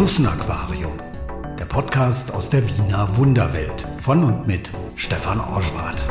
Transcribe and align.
Tschuschen 0.00 0.24
Aquarium, 0.24 0.94
der 1.58 1.66
Podcast 1.66 2.32
aus 2.32 2.48
der 2.48 2.66
Wiener 2.66 3.06
Wunderwelt 3.18 3.86
von 3.98 4.24
und 4.24 4.46
mit 4.46 4.72
Stefan 4.96 5.38
Orschwart. 5.38 6.02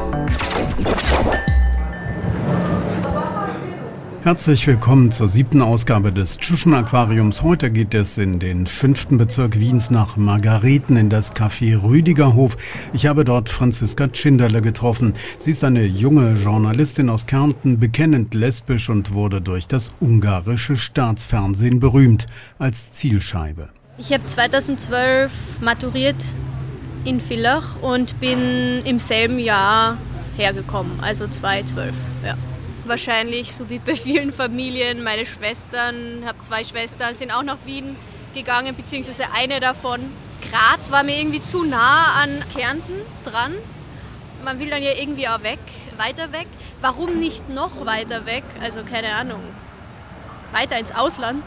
Herzlich 4.21 4.67
willkommen 4.67 5.11
zur 5.11 5.27
siebten 5.27 5.63
Ausgabe 5.63 6.13
des 6.13 6.37
Tschuschen 6.37 6.75
Aquariums. 6.75 7.41
Heute 7.41 7.71
geht 7.71 7.95
es 7.95 8.19
in 8.19 8.37
den 8.37 8.67
fünften 8.67 9.17
Bezirk 9.17 9.59
Wiens 9.59 9.89
nach 9.89 10.17
Margareten 10.17 10.95
in 10.95 11.09
das 11.09 11.35
Café 11.35 11.81
Rüdigerhof. 11.81 12.57
Ich 12.93 13.07
habe 13.07 13.25
dort 13.25 13.49
Franziska 13.49 14.07
Tschinderle 14.09 14.61
getroffen. 14.61 15.15
Sie 15.39 15.49
ist 15.49 15.63
eine 15.63 15.83
junge 15.83 16.35
Journalistin 16.35 17.09
aus 17.09 17.25
Kärnten, 17.25 17.79
bekennend 17.79 18.35
lesbisch 18.35 18.91
und 18.91 19.13
wurde 19.13 19.41
durch 19.41 19.65
das 19.65 19.91
ungarische 19.99 20.77
Staatsfernsehen 20.77 21.79
berühmt 21.79 22.27
als 22.59 22.91
Zielscheibe. 22.91 23.69
Ich 23.99 24.11
habe 24.13 24.25
2012 24.25 25.31
maturiert 25.61 26.15
in 27.05 27.21
Villach 27.21 27.81
und 27.81 28.19
bin 28.19 28.81
im 28.85 28.97
selben 28.97 29.37
Jahr 29.39 29.97
hergekommen, 30.37 30.99
also 31.01 31.27
2012. 31.27 31.93
Ja 32.25 32.35
wahrscheinlich, 32.89 33.53
so 33.53 33.69
wie 33.69 33.79
bei 33.79 33.95
vielen 33.95 34.33
Familien. 34.33 35.03
Meine 35.03 35.25
Schwestern, 35.25 36.23
habe 36.25 36.41
zwei 36.41 36.65
Schwestern, 36.65 37.15
sind 37.15 37.31
auch 37.31 37.43
nach 37.43 37.59
Wien 37.65 37.95
gegangen, 38.33 38.75
beziehungsweise 38.75 39.31
eine 39.31 39.61
davon. 39.61 40.11
Graz 40.49 40.91
war 40.91 41.03
mir 41.03 41.17
irgendwie 41.17 41.39
zu 41.39 41.63
nah 41.63 42.21
an 42.21 42.43
Kärnten 42.53 42.93
dran. 43.23 43.53
Man 44.43 44.59
will 44.59 44.69
dann 44.69 44.83
ja 44.83 44.91
irgendwie 44.91 45.27
auch 45.27 45.43
weg, 45.43 45.59
weiter 45.97 46.33
weg. 46.33 46.47
Warum 46.81 47.19
nicht 47.19 47.47
noch 47.49 47.85
weiter 47.85 48.25
weg? 48.25 48.43
Also 48.61 48.81
keine 48.83 49.13
Ahnung. 49.13 49.41
Weiter 50.51 50.79
ins 50.79 50.93
Ausland? 50.93 51.43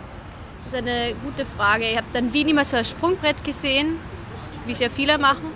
Das 0.73 0.81
ist 0.81 0.89
eine 0.89 1.15
gute 1.23 1.45
Frage. 1.45 1.85
Ich 1.85 1.97
habe 1.99 2.07
dann 2.15 2.33
Wien 2.33 2.49
immer 2.49 2.65
so 2.65 2.79
als 2.79 2.89
Sprungbrett 2.89 3.45
gesehen, 3.45 3.99
wie 4.65 4.73
es 4.73 4.81
ja 4.81 4.89
viele 4.89 5.19
machen 5.19 5.51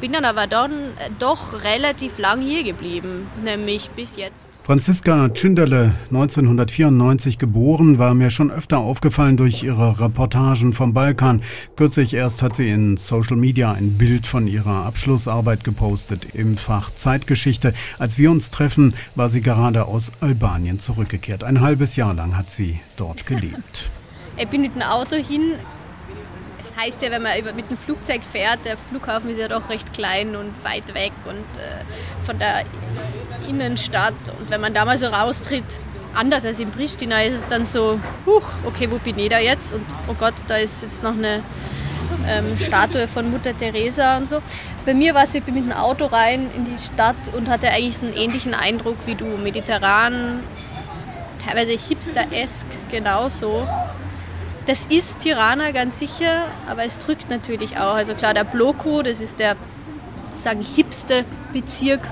bin 0.00 0.12
dann 0.12 0.24
aber 0.24 0.46
dann 0.46 0.72
äh, 0.72 1.10
doch 1.18 1.62
relativ 1.62 2.18
lang 2.18 2.40
hier 2.40 2.62
geblieben, 2.62 3.26
nämlich 3.44 3.90
bis 3.90 4.16
jetzt. 4.16 4.48
Franziska 4.64 5.28
Tschinderle, 5.28 5.94
1994 6.06 7.38
geboren, 7.38 7.98
war 7.98 8.14
mir 8.14 8.30
schon 8.30 8.50
öfter 8.50 8.78
aufgefallen 8.78 9.36
durch 9.36 9.62
ihre 9.62 10.00
Reportagen 10.00 10.72
vom 10.72 10.94
Balkan. 10.94 11.42
Kürzlich 11.76 12.14
erst 12.14 12.42
hat 12.42 12.56
sie 12.56 12.70
in 12.70 12.96
Social 12.96 13.36
Media 13.36 13.72
ein 13.72 13.98
Bild 13.98 14.26
von 14.26 14.46
ihrer 14.46 14.86
Abschlussarbeit 14.86 15.64
gepostet 15.64 16.34
im 16.34 16.56
Fach 16.56 16.90
Zeitgeschichte. 16.94 17.74
Als 17.98 18.16
wir 18.16 18.30
uns 18.30 18.50
treffen, 18.50 18.94
war 19.14 19.28
sie 19.28 19.42
gerade 19.42 19.84
aus 19.84 20.12
Albanien 20.20 20.80
zurückgekehrt. 20.80 21.44
Ein 21.44 21.60
halbes 21.60 21.96
Jahr 21.96 22.14
lang 22.14 22.36
hat 22.36 22.50
sie 22.50 22.80
dort 22.96 23.26
gelebt. 23.26 23.90
ich 24.40 24.48
bin 24.48 24.62
mit 24.62 24.74
dem 24.74 24.82
Auto 24.82 25.16
hin 25.16 25.58
heißt 26.80 27.02
ja, 27.02 27.10
wenn 27.10 27.22
man 27.22 27.32
mit 27.56 27.70
dem 27.70 27.76
Flugzeug 27.76 28.22
fährt, 28.24 28.64
der 28.64 28.76
Flughafen 28.76 29.30
ist 29.30 29.38
ja 29.38 29.48
doch 29.48 29.68
recht 29.68 29.92
klein 29.92 30.34
und 30.36 30.52
weit 30.64 30.94
weg 30.94 31.12
und 31.26 31.44
äh, 31.60 32.24
von 32.24 32.38
der 32.38 32.64
Innenstadt. 33.48 34.14
Und 34.38 34.50
wenn 34.50 34.60
man 34.60 34.72
da 34.72 34.84
mal 34.84 34.96
so 34.96 35.06
raustritt, 35.06 35.80
anders 36.14 36.44
als 36.46 36.58
in 36.58 36.70
Pristina, 36.70 37.22
ist 37.22 37.34
es 37.34 37.46
dann 37.48 37.66
so, 37.66 38.00
huch, 38.26 38.48
okay, 38.64 38.90
wo 38.90 38.98
bin 38.98 39.18
ich 39.18 39.28
da 39.28 39.38
jetzt? 39.38 39.72
Und 39.72 39.84
oh 40.08 40.14
Gott, 40.18 40.34
da 40.46 40.56
ist 40.56 40.82
jetzt 40.82 41.02
noch 41.02 41.12
eine 41.12 41.42
ähm, 42.26 42.56
Statue 42.56 43.06
von 43.06 43.30
Mutter 43.30 43.56
Teresa 43.56 44.16
und 44.16 44.26
so. 44.26 44.40
Bei 44.86 44.94
mir 44.94 45.14
war 45.14 45.24
es, 45.24 45.34
ich 45.34 45.42
bin 45.42 45.54
mit 45.54 45.64
dem 45.64 45.72
Auto 45.72 46.06
rein 46.06 46.50
in 46.56 46.64
die 46.64 46.78
Stadt 46.78 47.34
und 47.36 47.48
hatte 47.48 47.68
eigentlich 47.68 48.02
einen 48.02 48.14
ähnlichen 48.14 48.54
Eindruck 48.54 48.96
wie 49.06 49.14
du, 49.14 49.26
mediterran, 49.26 50.42
teilweise 51.46 51.72
hipster-esk 51.72 52.66
genauso. 52.90 53.66
Das 54.66 54.86
ist 54.86 55.20
Tirana 55.20 55.70
ganz 55.70 55.98
sicher, 55.98 56.52
aber 56.66 56.84
es 56.84 56.98
drückt 56.98 57.30
natürlich 57.30 57.78
auch. 57.78 57.94
Also 57.94 58.14
klar, 58.14 58.34
der 58.34 58.44
Bloku, 58.44 59.02
das 59.02 59.20
ist 59.20 59.38
der 59.38 59.56
sozusagen 60.28 60.62
hipste 60.62 61.24
Bezirk, 61.52 62.08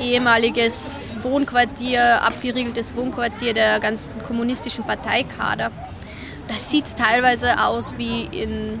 ehemaliges 0.00 1.14
Wohnquartier, 1.20 2.22
abgeriegeltes 2.22 2.96
Wohnquartier 2.96 3.54
der 3.54 3.80
ganzen 3.80 4.10
kommunistischen 4.26 4.84
Parteikader. 4.84 5.70
Da 6.48 6.54
sieht 6.54 6.86
es 6.86 6.94
teilweise 6.96 7.64
aus 7.64 7.94
wie 7.96 8.24
in, 8.24 8.78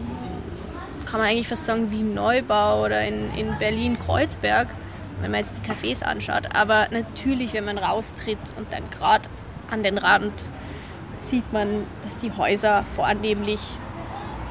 kann 1.06 1.20
man 1.20 1.30
eigentlich 1.30 1.48
fast 1.48 1.64
sagen, 1.64 1.90
wie 1.90 2.02
Neubau 2.02 2.84
oder 2.84 3.06
in, 3.06 3.32
in 3.34 3.56
Berlin-Kreuzberg, 3.58 4.68
wenn 5.20 5.30
man 5.30 5.40
jetzt 5.40 5.54
die 5.56 5.68
Cafés 5.68 6.02
anschaut. 6.02 6.54
Aber 6.54 6.88
natürlich, 6.90 7.54
wenn 7.54 7.64
man 7.64 7.78
raustritt 7.78 8.38
und 8.56 8.72
dann 8.72 8.88
gerade 8.90 9.28
an 9.70 9.82
den 9.82 9.96
Rand 9.96 10.32
sieht 11.28 11.52
man, 11.52 11.86
dass 12.04 12.18
die 12.18 12.32
Häuser 12.32 12.84
vornehmlich 12.94 13.60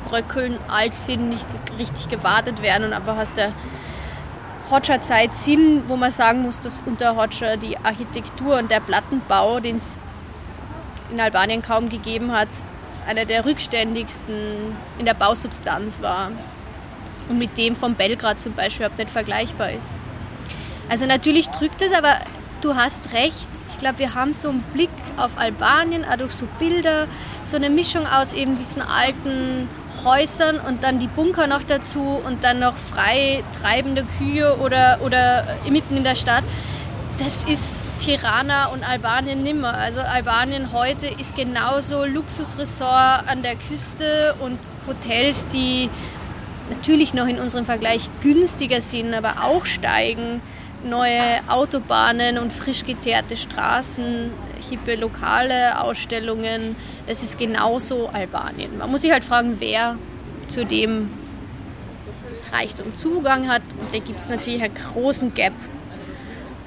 bröckeln, 0.09 0.58
alt 0.68 0.97
sind, 0.97 1.30
nicht 1.30 1.46
richtig 1.80 2.09
gewartet 2.09 2.62
werden 2.62 2.86
und 2.86 2.94
einfach 2.94 3.18
aus 3.18 3.34
der 3.34 3.52
Hoxha-Zeit 4.69 5.35
sind, 5.35 5.88
wo 5.88 5.96
man 5.96 6.12
sagen 6.12 6.41
muss, 6.41 6.59
dass 6.59 6.81
unter 6.85 7.16
Hoxha 7.16 7.56
die 7.56 7.78
Architektur 7.78 8.58
und 8.58 8.72
der 8.72 8.80
Plattenbau, 8.80 9.59
den 9.59 9.75
es 9.75 10.00
in 11.12 11.19
Albanien 11.19 11.62
kaum 11.62 11.90
gegeben 11.90 12.31
hat, 12.31 12.47
einer 13.08 13.25
der 13.25 13.46
rückständigsten 13.46 14.75
in 14.97 15.06
der 15.06 15.14
Bausubstanz 15.14 16.02
war 16.02 16.31
und 17.30 17.38
mit 17.38 17.58
dem 17.58 17.75
von 17.75 17.96
Belgrad 17.96 18.40
zum 18.40 18.53
Beispiel 18.53 18.85
überhaupt 18.85 19.00
nicht 19.00 19.12
vergleichbar 19.12 19.72
ist. 19.72 19.91
Also 20.90 21.06
natürlich 21.06 21.50
drückt 21.50 21.81
es, 21.81 21.94
aber 21.94 22.18
du 22.62 22.75
hast 22.75 23.14
recht. 23.14 23.50
Ich 23.75 23.80
glaube, 23.80 24.00
wir 24.00 24.16
haben 24.16 24.34
so 24.34 24.47
einen 24.47 24.62
Blick 24.72 24.90
auf 25.18 25.38
Albanien, 25.38 26.06
auch 26.06 26.16
durch 26.16 26.31
so 26.31 26.47
Bilder, 26.59 27.08
so 27.44 27.58
eine 27.58 27.69
Mischung 27.69 28.08
aus 28.08 28.31
eben 28.31 28.56
diesen 28.56 28.81
alten 28.81 29.68
Häusern 30.06 30.62
und 30.62 30.86
dann 30.86 30.97
die 30.97 31.08
Bunker 31.08 31.47
noch 31.47 31.62
dazu 31.62 32.22
und 32.25 32.46
dann 32.46 32.59
noch 32.59 32.78
frei 32.78 33.44
treibende 33.62 34.06
Kühe 34.18 34.56
oder, 34.59 35.00
oder 35.03 35.46
mitten 35.69 35.97
in 35.97 36.06
der 36.06 36.16
Stadt. 36.16 36.46
Das 37.18 37.44
ist 37.44 37.84
Tirana 38.00 38.68
und 38.68 38.88
Albanien 38.88 39.44
nimmer. 39.44 39.74
Also 39.74 40.00
Albanien 40.00 40.72
heute 40.72 41.08
ist 41.08 41.35
genauso 41.35 42.06
Luxusresort 42.06 43.28
an 43.28 43.44
der 43.44 43.58
Küste 43.58 44.35
und 44.40 44.58
Hotels, 44.88 45.47
die 45.47 45.90
natürlich 46.69 47.14
noch 47.14 47.28
in 47.28 47.40
unserem 47.40 47.66
Vergleich 47.66 48.09
günstiger 48.22 48.80
sind, 48.80 49.14
aber 49.14 49.44
auch 49.44 49.66
steigen 49.66 50.41
neue 50.85 51.41
Autobahnen 51.47 52.38
und 52.38 52.53
frisch 52.53 52.85
geteerte 52.85 53.35
Straßen, 53.35 54.31
hippe 54.69 54.96
lokale 54.96 55.81
Ausstellungen. 55.81 56.75
Es 57.07 57.23
ist 57.23 57.38
genauso 57.38 58.07
Albanien. 58.07 58.78
Man 58.78 58.91
muss 58.91 59.01
sich 59.01 59.12
halt 59.12 59.23
fragen, 59.23 59.56
wer 59.59 59.97
zu 60.47 60.66
dem 60.66 61.09
Reichtum 62.51 62.96
Zugang 62.96 63.50
hat. 63.50 63.63
Und 63.79 63.94
da 63.94 64.00
gibt 64.00 64.19
es 64.19 64.29
natürlich 64.29 64.63
einen 64.63 64.75
großen 64.75 65.34
Gap 65.34 65.53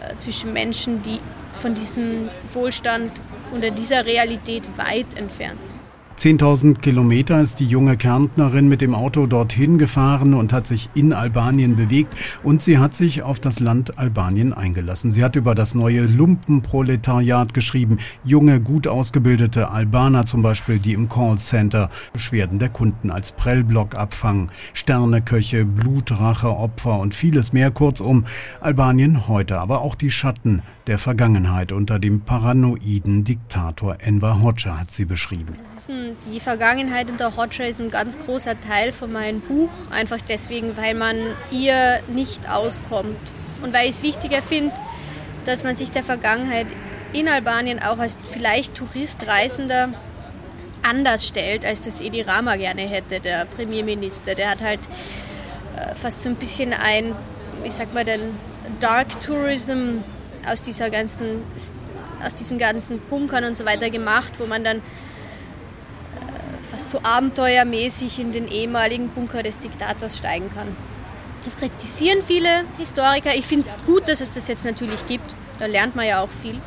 äh, 0.01 0.17
zwischen 0.17 0.53
Menschen, 0.53 1.03
die 1.03 1.21
von 1.53 1.75
diesem 1.75 2.29
Wohlstand 2.53 3.21
oder 3.55 3.71
dieser 3.71 4.05
Realität 4.05 4.69
weit 4.77 5.07
entfernt 5.17 5.65
sind. 5.65 5.78
10.000 6.19 6.81
Kilometer 6.81 7.41
ist 7.41 7.61
die 7.61 7.67
junge 7.69 7.97
Kärntnerin 7.97 8.69
mit 8.69 8.81
dem 8.81 8.93
Auto 8.93 9.27
dorthin 9.27 9.79
gefahren 9.79 10.35
und 10.35 10.53
hat 10.53 10.67
sich 10.67 10.91
in 10.95 11.13
Albanien 11.13 11.77
bewegt 11.77 12.13
und 12.43 12.61
sie 12.61 12.79
hat 12.79 12.97
sich 12.97 13.23
auf 13.23 13.39
das 13.39 13.61
Land 13.61 13.99
Albanien 14.01 14.53
eingelassen. 14.53 15.13
Sie 15.13 15.23
hat 15.23 15.37
über 15.37 15.55
das 15.55 15.77
neue 15.77 16.07
Lumpenproletariat 16.07 17.55
geschrieben. 17.55 17.99
Junge, 18.25 18.59
gut 18.59 18.89
ausgebildete 18.89 19.69
Albaner 19.71 20.27
zum 20.27 20.43
Beispiel, 20.43 20.81
die 20.81 20.93
im 20.93 21.09
Callcenter 21.09 21.89
Beschwerden 22.13 22.59
der 22.59 22.71
Kunden 22.71 23.13
als 23.13 23.31
Prellblock 23.31 23.95
abfangen. 23.95 24.51
Sterneköche, 24.73 25.65
Blutrache, 25.65 26.49
Opfer 26.49 26.99
und 26.99 27.15
vieles 27.15 27.53
mehr. 27.53 27.71
Kurzum, 27.71 28.25
Albanien 28.61 29.29
heute, 29.29 29.61
aber 29.61 29.83
auch 29.83 29.95
die 29.95 30.11
Schatten 30.11 30.63
der 30.89 30.99
Vergangenheit 30.99 31.71
unter 31.71 31.99
dem 31.99 32.23
paranoiden 32.23 33.23
Diktator 33.23 33.99
Enver 34.01 34.43
Hoxha 34.43 34.81
hat 34.81 34.91
sie 34.91 35.05
beschrieben. 35.05 35.55
Ein, 36.08 36.08
die 36.27 36.41
Vergangenheit 36.41 37.11
unter 37.11 37.37
Hoxha 37.37 37.65
ist 37.65 37.81
ein 37.81 37.91
ganz 37.91 38.19
großer 38.19 38.61
Teil 38.61 38.93
von 38.93 39.13
meinem 39.13 39.41
Buch, 39.41 39.71
einfach 39.91 40.21
deswegen, 40.21 40.77
weil 40.77 40.95
man 40.95 41.17
ihr 41.51 42.01
nicht 42.09 42.49
auskommt 42.49 43.33
und 43.63 43.73
weil 43.73 43.85
ich 43.85 43.97
es 43.97 44.03
wichtiger 44.03 44.43
finde, 44.43 44.75
dass 45.45 45.65
man 45.65 45.77
sich 45.77 45.91
der 45.91 46.03
Vergangenheit 46.03 46.67
in 47.13 47.29
Albanien 47.29 47.81
auch 47.83 47.99
als 47.99 48.19
vielleicht 48.31 48.75
Tourist, 48.75 49.27
Reisender 49.27 49.91
anders 50.83 51.27
stellt, 51.27 51.65
als 51.65 51.81
das 51.81 52.01
Edi 52.01 52.23
Rama 52.23 52.57
gerne 52.57 52.83
hätte, 52.83 53.21
der 53.21 53.47
Premierminister. 53.47 54.35
Der 54.35 54.51
hat 54.51 54.63
halt 54.63 54.81
äh, 55.77 55.95
fast 55.95 56.23
so 56.23 56.29
ein 56.29 56.37
bisschen 56.37 56.73
ein, 56.73 57.15
wie 57.63 57.71
sagt 57.71 57.95
man 57.95 58.07
denn, 58.07 58.21
Dark 58.81 59.21
Tourism 59.21 59.99
aus 60.47 60.63
dieser 60.63 60.91
ganzen, 60.91 61.43
aus 62.25 62.35
diesen 62.35 62.59
ganzen 62.59 63.01
Bunkern 63.01 63.45
und 63.45 63.57
so 63.57 63.65
weiter 63.65 63.91
gemacht, 63.91 64.35
wo 64.39 64.47
man 64.47 64.65
dann 64.65 64.83
so 66.81 67.01
abenteuermäßig 67.03 68.19
in 68.19 68.33
den 68.33 68.49
ehemaligen 68.49 69.09
Bunker 69.09 69.43
des 69.43 69.59
Diktators 69.59 70.17
steigen 70.17 70.51
kann. 70.55 70.77
Das 71.45 71.57
kritisieren 71.57 72.23
viele 72.23 72.65
Historiker. 72.79 73.35
Ich 73.35 73.47
finde 73.47 73.67
es 73.67 73.77
gut, 73.87 74.09
dass 74.09 74.21
es 74.21 74.33
das 74.33 74.49
jetzt 74.49 74.65
natürlich 74.65 75.07
gibt. 75.07 75.37
Da 75.59 75.67
lernt 75.67 75.97
man 75.97 76.07
ja 76.07 76.21
auch 76.21 76.29
viel. 76.29 76.61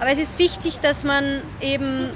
Aber 0.00 0.10
es 0.10 0.18
ist 0.18 0.38
wichtig, 0.38 0.78
dass 0.80 1.04
man 1.04 1.42
eben 1.60 2.10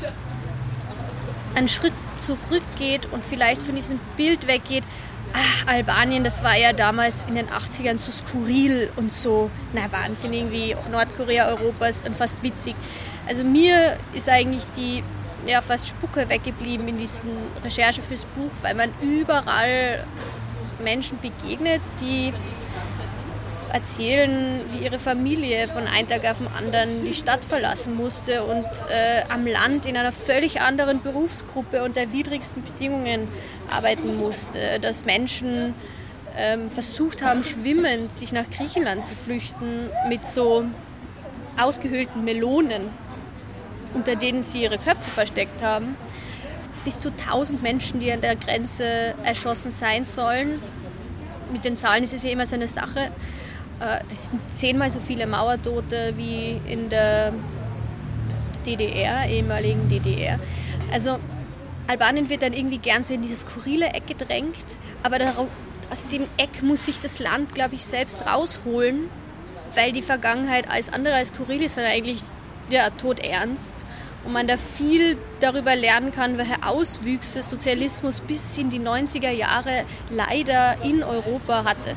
einen 1.54 1.68
Schritt 1.68 1.94
zurückgeht 2.18 3.06
und 3.12 3.24
vielleicht 3.24 3.62
von 3.62 3.74
diesem 3.74 4.00
Bild 4.16 4.46
weggeht, 4.46 4.84
ach, 5.32 5.66
Albanien, 5.66 6.24
das 6.24 6.42
war 6.42 6.56
ja 6.56 6.72
damals 6.72 7.24
in 7.28 7.34
den 7.34 7.48
80ern 7.48 7.98
so 7.98 8.12
skurril 8.12 8.90
und 8.96 9.12
so, 9.12 9.50
na 9.72 9.90
Wahnsinn, 9.92 10.32
irgendwie 10.32 10.76
Nordkorea 10.90 11.48
Europas 11.48 12.04
und 12.06 12.16
fast 12.16 12.42
witzig. 12.42 12.74
Also 13.26 13.44
mir 13.44 13.98
ist 14.14 14.28
eigentlich 14.28 14.64
die 14.76 15.02
ja, 15.46 15.60
fast 15.60 15.88
Spucke 15.88 16.28
weggeblieben 16.28 16.88
in 16.88 16.98
diesen 16.98 17.30
Recherche 17.64 18.02
fürs 18.02 18.24
Buch, 18.24 18.50
weil 18.62 18.74
man 18.74 18.90
überall 19.00 20.04
Menschen 20.82 21.18
begegnet, 21.20 21.82
die 22.00 22.32
erzählen, 23.72 24.60
wie 24.72 24.84
ihre 24.84 24.98
Familie 24.98 25.68
von 25.68 25.86
einem 25.86 26.08
Tag 26.08 26.24
auf 26.24 26.38
den 26.38 26.48
anderen 26.48 27.04
die 27.04 27.14
Stadt 27.14 27.44
verlassen 27.44 27.94
musste 27.94 28.44
und 28.44 28.64
äh, 28.64 29.22
am 29.28 29.46
Land 29.46 29.86
in 29.86 29.96
einer 29.96 30.12
völlig 30.12 30.60
anderen 30.60 31.02
Berufsgruppe 31.02 31.82
unter 31.82 32.12
widrigsten 32.12 32.62
Bedingungen 32.62 33.28
arbeiten 33.70 34.16
musste. 34.16 34.80
Dass 34.80 35.04
Menschen 35.04 35.74
ähm, 36.36 36.70
versucht 36.70 37.22
haben, 37.22 37.44
schwimmend 37.44 38.12
sich 38.12 38.32
nach 38.32 38.48
Griechenland 38.50 39.04
zu 39.04 39.14
flüchten 39.14 39.90
mit 40.08 40.24
so 40.24 40.64
ausgehöhlten 41.58 42.24
Melonen, 42.24 42.88
unter 43.94 44.16
denen 44.16 44.42
sie 44.42 44.62
ihre 44.62 44.78
Köpfe 44.78 45.10
versteckt 45.10 45.62
haben. 45.62 45.96
Bis 46.84 46.98
zu 46.98 47.10
1000 47.10 47.62
Menschen, 47.62 48.00
die 48.00 48.12
an 48.12 48.20
der 48.20 48.36
Grenze 48.36 49.14
erschossen 49.22 49.70
sein 49.70 50.04
sollen. 50.04 50.62
Mit 51.52 51.64
den 51.64 51.76
Zahlen 51.76 52.04
ist 52.04 52.14
es 52.14 52.22
ja 52.22 52.30
immer 52.30 52.46
so 52.46 52.56
eine 52.56 52.66
Sache. 52.66 53.10
Äh, 53.80 54.00
das 54.08 54.28
sind 54.28 54.40
zehnmal 54.52 54.90
so 54.90 55.00
viele 55.00 55.26
Mauertote 55.26 56.14
wie 56.16 56.60
in 56.66 56.88
der 56.88 57.32
DDR, 58.64 59.28
ehemaligen 59.28 59.88
DDR. 59.88 60.38
Also 60.92 61.18
Albanien 61.86 62.28
wird 62.28 62.42
dann 62.42 62.52
irgendwie 62.52 62.78
gern 62.78 63.02
so 63.02 63.14
in 63.14 63.22
dieses 63.22 63.40
skurrile 63.40 63.86
Eck 63.86 64.06
gedrängt, 64.06 64.78
aber 65.02 65.18
aus 65.90 66.06
dem 66.06 66.24
Eck 66.36 66.62
muss 66.62 66.84
sich 66.84 66.98
das 66.98 67.18
Land, 67.18 67.54
glaube 67.54 67.74
ich, 67.76 67.84
selbst 67.84 68.26
rausholen, 68.26 69.08
weil 69.74 69.92
die 69.92 70.02
Vergangenheit 70.02 70.70
alles 70.70 70.92
andere 70.92 71.14
als 71.14 71.28
skurril 71.28 71.62
ist, 71.62 71.76
sondern 71.76 71.92
eigentlich 71.92 72.20
ja, 72.70 72.90
todernst. 72.90 73.74
Und 74.24 74.32
man 74.32 74.46
da 74.46 74.56
viel 74.56 75.16
darüber 75.40 75.76
lernen 75.76 76.12
kann, 76.12 76.38
welche 76.38 76.62
Auswüchse 76.66 77.42
Sozialismus 77.42 78.20
bis 78.20 78.58
in 78.58 78.68
die 78.68 78.80
90er 78.80 79.30
Jahre 79.30 79.84
leider 80.10 80.82
in 80.82 81.02
Europa 81.02 81.64
hatte. 81.64 81.94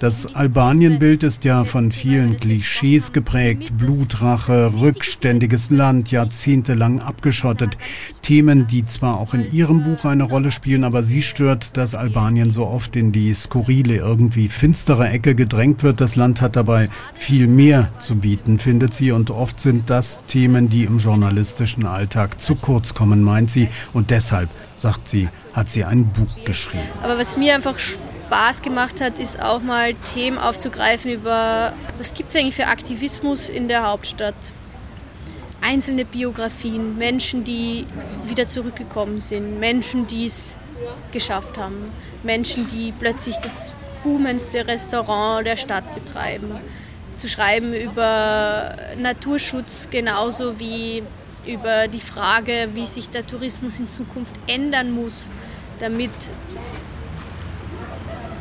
Das 0.00 0.32
Albanien-Bild 0.36 1.24
ist 1.24 1.42
ja 1.42 1.64
von 1.64 1.90
vielen 1.90 2.36
Klischees 2.36 3.12
geprägt. 3.12 3.76
Blutrache, 3.76 4.72
rückständiges 4.80 5.70
Land, 5.70 6.12
jahrzehntelang 6.12 7.00
abgeschottet. 7.00 7.76
Themen, 8.22 8.68
die 8.68 8.86
zwar 8.86 9.18
auch 9.18 9.34
in 9.34 9.52
Ihrem 9.52 9.82
Buch 9.82 10.04
eine 10.04 10.22
Rolle 10.22 10.52
spielen, 10.52 10.84
aber 10.84 11.02
Sie 11.02 11.20
stört, 11.20 11.76
dass 11.76 11.96
Albanien 11.96 12.52
so 12.52 12.68
oft 12.68 12.94
in 12.94 13.10
die 13.10 13.34
skurrile, 13.34 13.96
irgendwie 13.96 14.48
finstere 14.48 15.08
Ecke 15.08 15.34
gedrängt 15.34 15.82
wird. 15.82 16.00
Das 16.00 16.14
Land 16.14 16.40
hat 16.40 16.54
dabei 16.54 16.90
viel 17.14 17.48
mehr 17.48 17.90
zu 17.98 18.14
bieten, 18.14 18.60
findet 18.60 18.94
sie. 18.94 19.10
Und 19.10 19.32
oft 19.32 19.58
sind 19.58 19.90
das 19.90 20.20
Themen, 20.28 20.68
die 20.68 20.84
im 20.84 21.00
journalistischen 21.00 21.86
Alltag 21.86 22.40
zu 22.40 22.54
kurz 22.54 22.94
kommen, 22.94 23.24
meint 23.24 23.50
sie. 23.50 23.66
Und 23.92 24.10
deshalb, 24.10 24.48
sagt 24.76 25.08
sie, 25.08 25.28
hat 25.54 25.68
sie 25.68 25.82
ein 25.82 26.06
Buch 26.06 26.44
geschrieben. 26.44 26.84
Aber 27.02 27.18
was 27.18 27.36
mir 27.36 27.56
einfach 27.56 27.80
Spaß 28.28 28.60
gemacht 28.60 29.00
hat, 29.00 29.18
ist 29.18 29.42
auch 29.42 29.62
mal 29.62 29.94
Themen 29.94 30.36
aufzugreifen 30.36 31.10
über, 31.10 31.72
was 31.96 32.12
gibt 32.12 32.28
es 32.28 32.36
eigentlich 32.36 32.56
für 32.56 32.66
Aktivismus 32.66 33.48
in 33.48 33.68
der 33.68 33.86
Hauptstadt. 33.86 34.34
Einzelne 35.62 36.04
Biografien, 36.04 36.98
Menschen, 36.98 37.44
die 37.44 37.86
wieder 38.26 38.46
zurückgekommen 38.46 39.22
sind, 39.22 39.58
Menschen, 39.58 40.06
die 40.06 40.26
es 40.26 40.58
geschafft 41.10 41.56
haben, 41.56 41.90
Menschen, 42.22 42.66
die 42.68 42.92
plötzlich 42.92 43.38
das 43.38 43.74
boomendste 44.04 44.66
Restaurant 44.66 45.46
der 45.46 45.56
Stadt 45.56 45.94
betreiben. 45.94 46.60
Zu 47.16 47.30
schreiben 47.30 47.72
über 47.72 48.76
Naturschutz 48.98 49.88
genauso 49.90 50.60
wie 50.60 51.02
über 51.46 51.88
die 51.88 52.00
Frage, 52.00 52.68
wie 52.74 52.84
sich 52.84 53.08
der 53.08 53.26
Tourismus 53.26 53.78
in 53.78 53.88
Zukunft 53.88 54.34
ändern 54.46 54.90
muss, 54.90 55.30
damit 55.78 56.10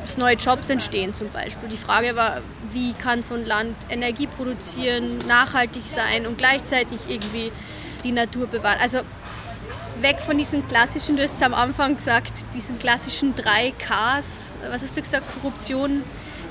dass 0.07 0.17
neue 0.17 0.35
Jobs 0.35 0.69
entstehen 0.69 1.13
zum 1.13 1.29
Beispiel. 1.31 1.67
Die 1.69 1.77
Frage 1.77 2.15
war, 2.15 2.41
wie 2.71 2.93
kann 2.93 3.21
so 3.23 3.33
ein 3.33 3.45
Land 3.45 3.75
Energie 3.89 4.27
produzieren, 4.27 5.17
nachhaltig 5.27 5.85
sein 5.85 6.25
und 6.25 6.37
gleichzeitig 6.37 7.01
irgendwie 7.09 7.51
die 8.05 8.13
Natur 8.13 8.47
bewahren. 8.47 8.77
Also 8.79 8.99
weg 9.99 10.19
von 10.19 10.37
diesen 10.37 10.65
klassischen, 10.67 11.17
du 11.17 11.23
hast 11.23 11.35
es 11.35 11.41
am 11.41 11.53
Anfang 11.53 11.97
gesagt, 11.97 12.33
diesen 12.53 12.79
klassischen 12.79 13.35
drei 13.35 13.71
Ks. 13.71 14.55
Was 14.69 14.81
hast 14.81 14.95
du 14.95 15.01
gesagt? 15.01 15.25
Korruption, 15.33 16.03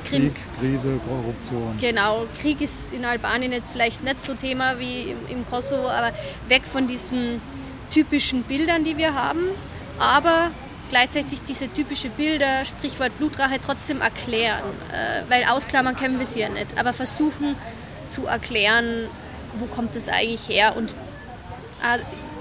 Krieg, 0.04 0.34
Krise, 0.60 1.00
Korruption. 1.08 1.78
Genau, 1.80 2.26
Krieg 2.42 2.60
ist 2.60 2.92
in 2.92 3.06
Albanien 3.06 3.52
jetzt 3.52 3.70
vielleicht 3.72 4.04
nicht 4.04 4.20
so 4.20 4.34
Thema 4.34 4.78
wie 4.78 5.12
im, 5.12 5.18
im 5.30 5.46
Kosovo, 5.46 5.88
aber 5.88 6.12
weg 6.48 6.64
von 6.64 6.86
diesen 6.86 7.40
typischen 7.90 8.42
Bildern, 8.42 8.84
die 8.84 8.98
wir 8.98 9.14
haben, 9.14 9.48
aber 9.98 10.50
gleichzeitig 10.88 11.42
diese 11.42 11.72
typische 11.72 12.08
Bilder, 12.08 12.64
Sprichwort 12.64 13.16
Blutrache, 13.18 13.58
trotzdem 13.64 14.00
erklären. 14.00 14.62
Äh, 14.92 15.30
weil 15.30 15.44
ausklammern 15.44 15.96
können 15.96 16.18
wir 16.18 16.26
sie 16.26 16.40
ja 16.40 16.48
nicht, 16.48 16.78
aber 16.78 16.92
versuchen 16.92 17.56
zu 18.08 18.26
erklären, 18.26 19.08
wo 19.58 19.66
kommt 19.66 19.96
das 19.96 20.08
eigentlich 20.08 20.48
her 20.48 20.76
und 20.76 20.92
äh, 21.82 21.98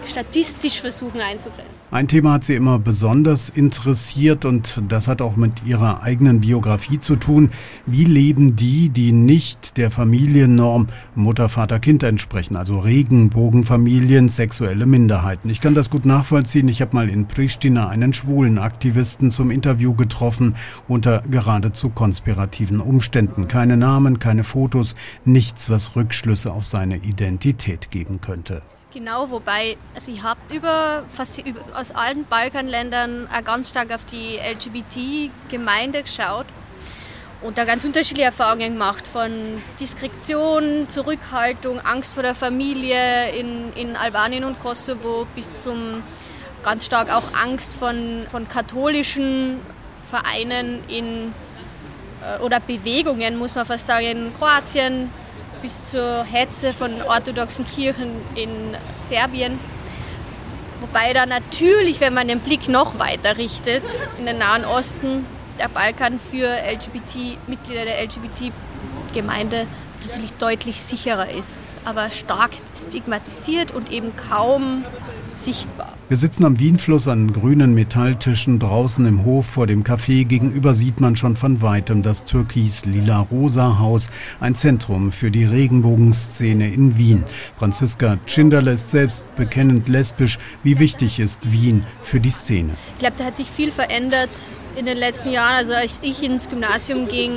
statistisch 0.08 0.82
versuchen 0.82 1.20
einzugrenzen. 1.22 1.88
Ein 1.92 2.08
Thema 2.08 2.34
hat 2.34 2.44
sie 2.44 2.56
immer 2.56 2.80
besonders 2.80 3.50
interessiert 3.50 4.46
und 4.46 4.82
das 4.88 5.08
hat 5.08 5.22
auch 5.22 5.36
mit 5.36 5.66
ihrer 5.66 6.04
eigenen 6.04 6.42
Biografie 6.42 7.00
zu 7.00 7.16
tun. 7.16 7.50
Wie 7.86 8.04
leben 8.04 8.56
die, 8.56 8.90
die 8.90 9.12
nicht 9.12 9.78
der 9.78 9.92
Familiennorm 9.92 10.88
Mutter, 11.16 11.50
Vater, 11.50 11.80
Kind 11.80 12.04
entsprechen, 12.04 12.56
also 12.56 12.80
Regenbogenfamilien, 12.80 14.30
sexuelle 14.30 14.86
Minderheiten? 14.86 15.50
Ich 15.50 15.62
kann 15.62 15.76
das 15.76 15.90
gut 15.90 16.06
nachvollziehen. 16.06 16.68
Ich 16.68 16.82
habe 16.82 16.96
mal 16.96 17.10
in 17.10 17.28
Pristina 17.28 17.88
einen 17.88 18.14
schwulen 18.14 18.58
Aktivisten 18.58 19.32
zum 19.32 19.52
Interview 19.52 19.94
getroffen 19.94 20.56
unter 20.88 21.24
geradezu 21.30 21.90
konspirativen 21.90 22.80
Umständen. 22.80 23.48
Keine 23.48 23.78
Namen, 23.78 24.20
keine 24.20 24.44
Fotos, 24.44 24.96
nichts, 25.24 25.70
was 25.70 25.96
Rückschlüsse 25.96 26.52
auf 26.52 26.66
seine 26.66 26.98
Identität 26.98 27.92
geben 27.92 28.22
könnte. 28.22 28.62
Genau, 28.96 29.30
wobei, 29.30 29.76
also 29.94 30.10
ich 30.10 30.24
habe 30.24 30.40
über 30.50 31.04
über, 31.44 31.78
aus 31.78 31.92
allen 31.92 32.24
Balkanländern 32.24 33.28
auch 33.28 33.44
ganz 33.44 33.70
stark 33.70 33.92
auf 33.92 34.06
die 34.06 34.38
LGBT-Gemeinde 34.38 36.02
geschaut 36.04 36.46
und 37.42 37.58
da 37.58 37.66
ganz 37.66 37.84
unterschiedliche 37.84 38.28
Erfahrungen 38.28 38.72
gemacht, 38.72 39.06
von 39.06 39.62
Diskretion, 39.82 40.88
Zurückhaltung, 40.88 41.82
Angst 41.82 42.14
vor 42.14 42.24
der 42.24 42.36
Familie 42.36 43.32
in, 43.38 43.74
in 43.74 43.98
Albanien 43.98 44.46
und 44.46 44.60
Kosovo 44.60 45.28
bis 45.36 45.62
zum 45.62 46.02
ganz 46.64 46.86
stark 46.86 47.14
auch 47.14 47.34
Angst 47.34 47.76
von, 47.76 48.26
von 48.30 48.48
katholischen 48.48 49.60
Vereinen 50.04 50.82
in, 50.88 51.34
äh, 52.24 52.42
oder 52.42 52.62
Bewegungen, 52.62 53.38
muss 53.38 53.56
man 53.56 53.66
fast 53.66 53.88
sagen, 53.88 54.06
in 54.06 54.34
Kroatien, 54.34 55.12
bis 55.66 55.82
zur 55.82 56.24
Hetze 56.26 56.74
von 56.74 57.02
orthodoxen 57.02 57.66
Kirchen 57.66 58.22
in 58.36 58.78
Serbien. 59.00 59.60
Wobei 60.80 61.12
da 61.12 61.26
natürlich, 61.26 62.00
wenn 62.02 62.14
man 62.14 62.28
den 62.28 62.40
Blick 62.40 62.70
noch 62.70 63.00
weiter 63.00 63.38
richtet, 63.40 63.82
in 64.20 64.28
den 64.28 64.38
Nahen 64.38 64.64
Osten, 64.64 65.26
der 65.58 65.68
Balkan 65.68 66.20
für 66.20 66.48
LGBT, 66.48 67.40
Mitglieder 67.48 67.84
der 67.84 68.04
LGBT-Gemeinde 68.04 69.66
natürlich 70.06 70.34
deutlich 70.34 70.84
sicherer 70.84 71.32
ist, 71.32 71.70
aber 71.84 72.12
stark 72.12 72.52
stigmatisiert 72.78 73.72
und 73.72 73.92
eben 73.92 74.16
kaum 74.16 74.86
sichtbar. 75.36 75.94
Wir 76.08 76.18
sitzen 76.18 76.46
am 76.46 76.60
Wienfluss 76.60 77.08
an 77.08 77.34
grünen 77.34 77.74
Metalltischen 77.74 78.60
draußen 78.60 79.06
im 79.08 79.26
Hof 79.26 79.48
vor 79.48 79.66
dem 79.66 79.84
Café. 79.84 80.24
Gegenüber 80.24 80.76
sieht 80.76 81.02
man 81.02 81.16
schon 81.16 81.36
von 81.36 81.64
weitem 81.64 82.04
das 82.04 82.26
türkis-lila-rosa-Haus, 82.26 84.12
ein 84.40 84.54
Zentrum 84.54 85.12
für 85.12 85.32
die 85.32 85.46
Regenbogenszene 85.46 86.72
in 86.72 86.96
Wien. 86.98 87.24
Franziska 87.58 88.20
Tschinderle 88.28 88.74
ist 88.74 88.92
selbst 88.92 89.24
bekennend 89.36 89.90
lesbisch. 89.90 90.38
Wie 90.62 90.78
wichtig 90.78 91.20
ist 91.20 91.52
Wien 91.52 91.86
für 92.04 92.20
die 92.20 92.30
Szene? 92.30 92.74
Ich 92.94 93.00
glaube, 93.00 93.16
da 93.18 93.26
hat 93.26 93.36
sich 93.36 93.50
viel 93.50 93.72
verändert 93.72 94.30
in 94.76 94.86
den 94.86 94.98
letzten 94.98 95.32
Jahren. 95.32 95.56
Also 95.56 95.74
als 95.74 96.00
ich 96.04 96.22
ins 96.22 96.48
Gymnasium 96.50 97.08
ging, 97.08 97.32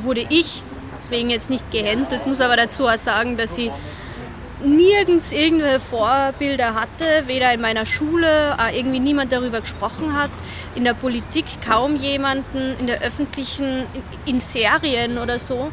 wurde 0.00 0.24
ich 0.30 0.62
deswegen 0.98 1.30
jetzt 1.30 1.50
nicht 1.50 1.68
gehänselt, 1.70 2.26
muss 2.26 2.40
aber 2.40 2.56
dazu 2.56 2.86
auch 2.86 2.98
sagen, 2.98 3.36
dass 3.36 3.58
ich 3.58 3.70
nirgends 4.64 5.32
irgendwelche 5.32 5.80
Vorbilder 5.80 6.74
hatte, 6.74 7.26
weder 7.26 7.52
in 7.52 7.60
meiner 7.60 7.86
Schule, 7.86 8.56
irgendwie 8.74 9.00
niemand 9.00 9.32
darüber 9.32 9.60
gesprochen 9.60 10.14
hat, 10.18 10.30
in 10.74 10.84
der 10.84 10.94
Politik 10.94 11.44
kaum 11.66 11.96
jemanden, 11.96 12.74
in 12.78 12.86
der 12.86 13.02
öffentlichen, 13.02 13.84
in 14.26 14.40
Serien 14.40 15.18
oder 15.18 15.38
so. 15.38 15.70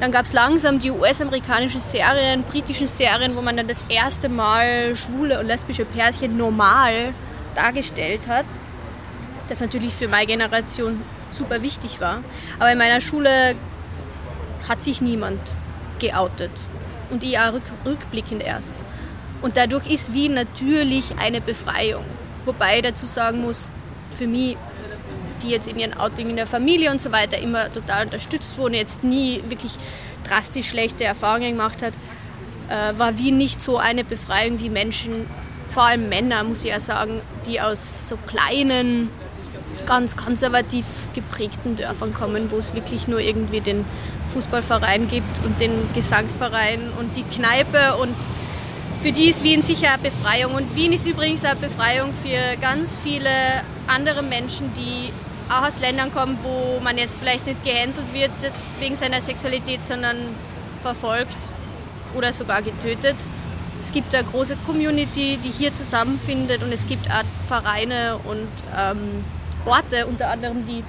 Dann 0.00 0.12
gab 0.12 0.24
es 0.24 0.32
langsam 0.32 0.80
die 0.80 0.90
US-amerikanischen 0.90 1.80
Serien, 1.80 2.42
britischen 2.42 2.86
Serien, 2.86 3.36
wo 3.36 3.42
man 3.42 3.56
dann 3.56 3.68
das 3.68 3.84
erste 3.88 4.30
Mal 4.30 4.96
schwule 4.96 5.38
und 5.38 5.46
lesbische 5.46 5.84
Pärchen 5.84 6.38
normal 6.38 7.12
dargestellt 7.54 8.22
hat. 8.26 8.46
Das 9.50 9.60
natürlich 9.60 9.92
für 9.94 10.08
meine 10.08 10.26
Generation 10.26 11.02
super 11.32 11.60
wichtig 11.62 12.00
war. 12.00 12.22
Aber 12.58 12.72
in 12.72 12.78
meiner 12.78 13.02
Schule 13.02 13.54
hat 14.68 14.82
sich 14.82 15.02
niemand 15.02 15.40
geoutet. 15.98 16.50
Und 17.10 17.22
ich 17.22 17.38
auch 17.38 17.54
rückblickend 17.84 18.42
erst. 18.42 18.74
Und 19.42 19.56
dadurch 19.56 19.90
ist 19.90 20.14
Wien 20.14 20.34
natürlich 20.34 21.16
eine 21.18 21.40
Befreiung. 21.40 22.04
Wobei 22.44 22.76
ich 22.76 22.82
dazu 22.82 23.06
sagen 23.06 23.40
muss, 23.40 23.68
für 24.16 24.26
mich, 24.26 24.56
die 25.42 25.48
jetzt 25.48 25.66
in 25.66 25.78
ihren 25.78 25.94
Outing 25.94 26.30
in 26.30 26.36
der 26.36 26.46
Familie 26.46 26.90
und 26.90 27.00
so 27.00 27.10
weiter 27.12 27.38
immer 27.38 27.72
total 27.72 28.04
unterstützt 28.04 28.58
wurden, 28.58 28.74
jetzt 28.74 29.02
nie 29.02 29.42
wirklich 29.48 29.72
drastisch 30.24 30.68
schlechte 30.68 31.04
Erfahrungen 31.04 31.52
gemacht 31.52 31.82
hat, 31.82 31.94
äh, 32.68 32.98
war 32.98 33.18
Wien 33.18 33.36
nicht 33.38 33.60
so 33.60 33.78
eine 33.78 34.04
Befreiung 34.04 34.60
wie 34.60 34.68
Menschen, 34.68 35.26
vor 35.66 35.84
allem 35.84 36.08
Männer, 36.08 36.44
muss 36.44 36.64
ich 36.64 36.70
ja 36.70 36.80
sagen, 36.80 37.20
die 37.46 37.60
aus 37.60 38.08
so 38.08 38.16
kleinen, 38.26 39.08
ganz 39.86 40.16
konservativ 40.16 40.84
geprägten 41.14 41.76
Dörfern 41.76 42.12
kommen, 42.12 42.50
wo 42.50 42.58
es 42.58 42.74
wirklich 42.74 43.08
nur 43.08 43.20
irgendwie 43.20 43.60
den 43.60 43.84
Fußballverein 44.32 45.08
gibt 45.08 45.44
und 45.44 45.60
den 45.60 45.92
Gesangsverein 45.94 46.90
und 46.98 47.16
die 47.16 47.24
Kneipe 47.24 47.96
und 47.96 48.14
für 49.02 49.12
die 49.12 49.30
ist 49.30 49.42
Wien 49.42 49.62
sicher 49.62 49.94
eine 49.94 50.02
Befreiung. 50.02 50.54
Und 50.54 50.76
Wien 50.76 50.92
ist 50.92 51.06
übrigens 51.06 51.42
eine 51.42 51.58
Befreiung 51.58 52.12
für 52.12 52.58
ganz 52.60 52.98
viele 52.98 53.30
andere 53.86 54.22
Menschen, 54.22 54.74
die 54.74 55.10
auch 55.50 55.66
aus 55.66 55.80
Ländern 55.80 56.12
kommen, 56.12 56.38
wo 56.42 56.80
man 56.80 56.98
jetzt 56.98 57.18
vielleicht 57.18 57.46
nicht 57.46 57.64
gehänselt 57.64 58.12
wird 58.12 58.30
wegen 58.78 58.96
seiner 58.96 59.22
Sexualität, 59.22 59.82
sondern 59.82 60.16
verfolgt 60.82 61.38
oder 62.14 62.32
sogar 62.32 62.60
getötet. 62.60 63.16
Es 63.82 63.90
gibt 63.90 64.14
eine 64.14 64.24
große 64.24 64.56
Community, 64.66 65.38
die 65.38 65.48
hier 65.48 65.72
zusammenfindet 65.72 66.62
und 66.62 66.70
es 66.70 66.86
gibt 66.86 67.10
auch 67.10 67.24
Vereine 67.48 68.18
und 68.24 68.48
ähm, 68.76 69.24
Orte, 69.64 70.06
unter 70.06 70.28
anderem 70.28 70.66
die 70.66 70.84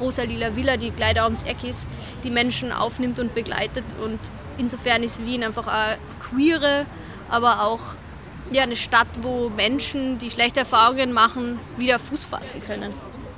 Rosalila 0.00 0.56
Villa, 0.56 0.76
die 0.76 0.92
da 0.92 1.24
ums 1.24 1.44
Eck 1.44 1.64
ist, 1.64 1.88
die 2.24 2.30
Menschen 2.30 2.72
aufnimmt 2.72 3.18
und 3.18 3.34
begleitet. 3.34 3.84
Und 4.02 4.20
insofern 4.58 5.02
ist 5.02 5.24
Wien 5.24 5.44
einfach 5.44 5.66
eine 5.66 5.98
queere, 6.20 6.86
aber 7.28 7.62
auch 7.62 7.80
ja, 8.50 8.62
eine 8.62 8.76
Stadt, 8.76 9.08
wo 9.22 9.48
Menschen, 9.48 10.18
die 10.18 10.30
schlechte 10.30 10.60
Erfahrungen 10.60 11.12
machen, 11.12 11.58
wieder 11.76 11.98
Fuß 11.98 12.24
fassen 12.24 12.62
können 12.62 12.92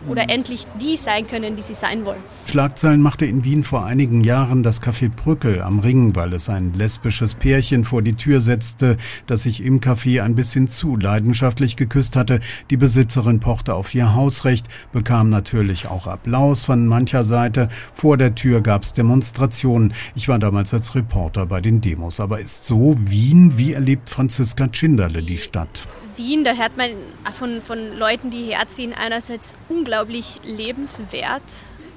oder 0.09 0.31
endlich 0.31 0.67
die 0.81 0.97
sein 0.97 1.27
können, 1.27 1.57
die 1.57 1.63
sie 1.63 1.75
sein 1.75 2.05
wollen. 2.05 2.23
Schlagzeilen 2.47 3.01
machte 3.01 3.27
in 3.27 3.45
Wien 3.45 3.63
vor 3.63 3.85
einigen 3.85 4.23
Jahren 4.23 4.63
das 4.63 4.83
Café 4.83 5.09
Brückel 5.09 5.63
am 5.63 5.79
Ring, 5.79 6.15
weil 6.15 6.33
es 6.33 6.49
ein 6.49 6.75
lesbisches 6.75 7.35
Pärchen 7.35 7.85
vor 7.85 8.03
die 8.03 8.15
Tür 8.15 8.41
setzte, 8.41 8.97
das 9.27 9.45
sich 9.45 9.63
im 9.63 9.81
Café 9.81 10.23
ein 10.23 10.35
bisschen 10.35 10.69
zu 10.69 10.97
leidenschaftlich 10.97 11.77
geküsst 11.77 12.17
hatte. 12.17 12.41
Die 12.71 12.77
Besitzerin 12.77 13.41
pochte 13.41 13.75
auf 13.75 13.95
ihr 13.95 14.15
Hausrecht, 14.15 14.67
bekam 14.93 15.31
natürlich 15.31 15.89
auch 15.89 16.07
Applaus 16.07 16.63
von 16.63 16.87
mancher 16.87 17.25
Seite. 17.25 17.69
Vor 17.93 18.17
der 18.17 18.35
Tür 18.35 18.61
gab 18.61 18.85
es 18.85 18.95
Demonstrationen. 18.95 19.95
Ich 20.15 20.29
war 20.29 20.39
damals 20.39 20.75
als 20.75 20.95
Reporter 20.95 21.47
bei 21.47 21.61
den 21.61 21.81
Demos. 21.81 22.21
Aber 22.21 22.41
ist 22.41 22.65
so 22.65 22.97
Wien, 23.07 23.57
wie 23.57 23.73
erlebt 23.73 24.11
Franziska 24.11 24.69
Tschinderle 24.69 25.23
die 25.23 25.39
Stadt? 25.39 25.87
Wien, 26.17 26.45
da 26.45 26.53
hört 26.53 26.77
man 26.77 26.91
von, 27.37 27.61
von 27.61 27.97
Leuten, 27.99 28.31
die 28.31 28.55
herziehen, 28.55 28.95
einerseits 28.95 29.55
unglaublich 29.69 30.41
lebenswert. 30.45 31.43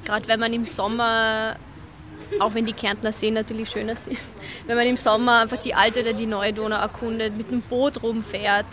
Gerade 0.05 0.27
wenn 0.27 0.39
man 0.39 0.53
im 0.53 0.65
Sommer, 0.65 1.55
auch 2.39 2.53
wenn 2.53 2.65
die 2.65 2.73
Kärntner 2.73 3.11
Seen 3.11 3.33
natürlich 3.33 3.69
schöner 3.69 3.95
sind, 3.95 4.17
wenn 4.67 4.77
man 4.77 4.87
im 4.87 4.97
Sommer 4.97 5.41
einfach 5.41 5.57
die 5.57 5.73
alte 5.73 6.01
oder 6.01 6.13
die 6.13 6.25
neue 6.25 6.53
Donau 6.53 6.77
erkundet, 6.77 7.35
mit 7.35 7.51
dem 7.51 7.61
Boot 7.61 8.03
rumfährt 8.03 8.65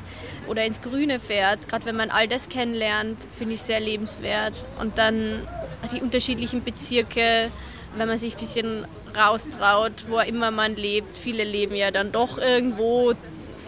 oder 0.46 0.64
ins 0.64 0.80
Grüne 0.80 1.18
fährt. 1.20 1.68
Gerade 1.68 1.86
wenn 1.86 1.96
man 1.96 2.10
all 2.10 2.28
das 2.28 2.48
kennenlernt, 2.48 3.26
finde 3.36 3.54
ich 3.54 3.62
sehr 3.62 3.80
lebenswert. 3.80 4.66
Und 4.80 4.98
dann 4.98 5.46
die 5.92 6.00
unterschiedlichen 6.00 6.62
Bezirke, 6.62 7.50
wenn 7.96 8.08
man 8.08 8.18
sich 8.18 8.34
ein 8.34 8.40
bisschen 8.40 8.86
raustraut, 9.16 10.04
wo 10.08 10.18
immer 10.20 10.50
man 10.50 10.74
lebt. 10.76 11.16
Viele 11.16 11.44
leben 11.44 11.74
ja 11.74 11.90
dann 11.90 12.12
doch 12.12 12.38
irgendwo 12.38 13.14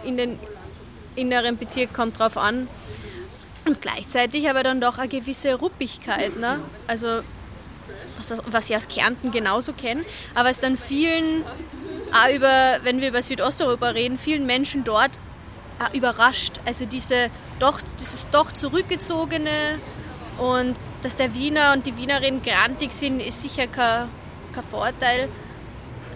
in 0.03 0.17
den 0.17 0.39
inneren 1.17 1.57
Bezirk 1.57 1.93
kommt 1.93 2.19
drauf 2.19 2.37
an. 2.37 2.67
Und 3.65 3.81
gleichzeitig 3.81 4.49
aber 4.49 4.63
dann 4.63 4.79
doch 4.79 4.97
eine 4.97 5.09
gewisse 5.09 5.55
Ruppigkeit. 5.55 6.37
Ne? 6.39 6.59
Also 6.87 7.21
was, 8.17 8.33
was 8.47 8.69
ich 8.69 8.75
aus 8.75 8.87
Kärnten 8.87 9.31
genauso 9.31 9.73
kenne, 9.73 10.05
aber 10.35 10.49
es 10.49 10.59
dann 10.59 10.77
vielen, 10.77 11.43
auch 12.11 12.33
über, 12.33 12.77
wenn 12.83 13.01
wir 13.01 13.09
über 13.09 13.21
Südosteuropa 13.21 13.89
reden, 13.89 14.17
vielen 14.17 14.45
Menschen 14.45 14.83
dort 14.83 15.19
überrascht. 15.93 16.59
Also 16.65 16.85
diese 16.85 17.29
doch, 17.59 17.81
dieses 17.99 18.29
doch 18.29 18.51
zurückgezogene 18.51 19.79
und 20.37 20.75
dass 21.01 21.15
der 21.15 21.35
Wiener 21.35 21.73
und 21.73 21.85
die 21.85 21.97
Wienerin 21.97 22.41
grantig 22.41 22.91
sind, 22.91 23.19
ist 23.19 23.41
sicher 23.41 23.67
kein, 23.67 24.09
kein 24.53 24.63
Vorteil. 24.63 25.29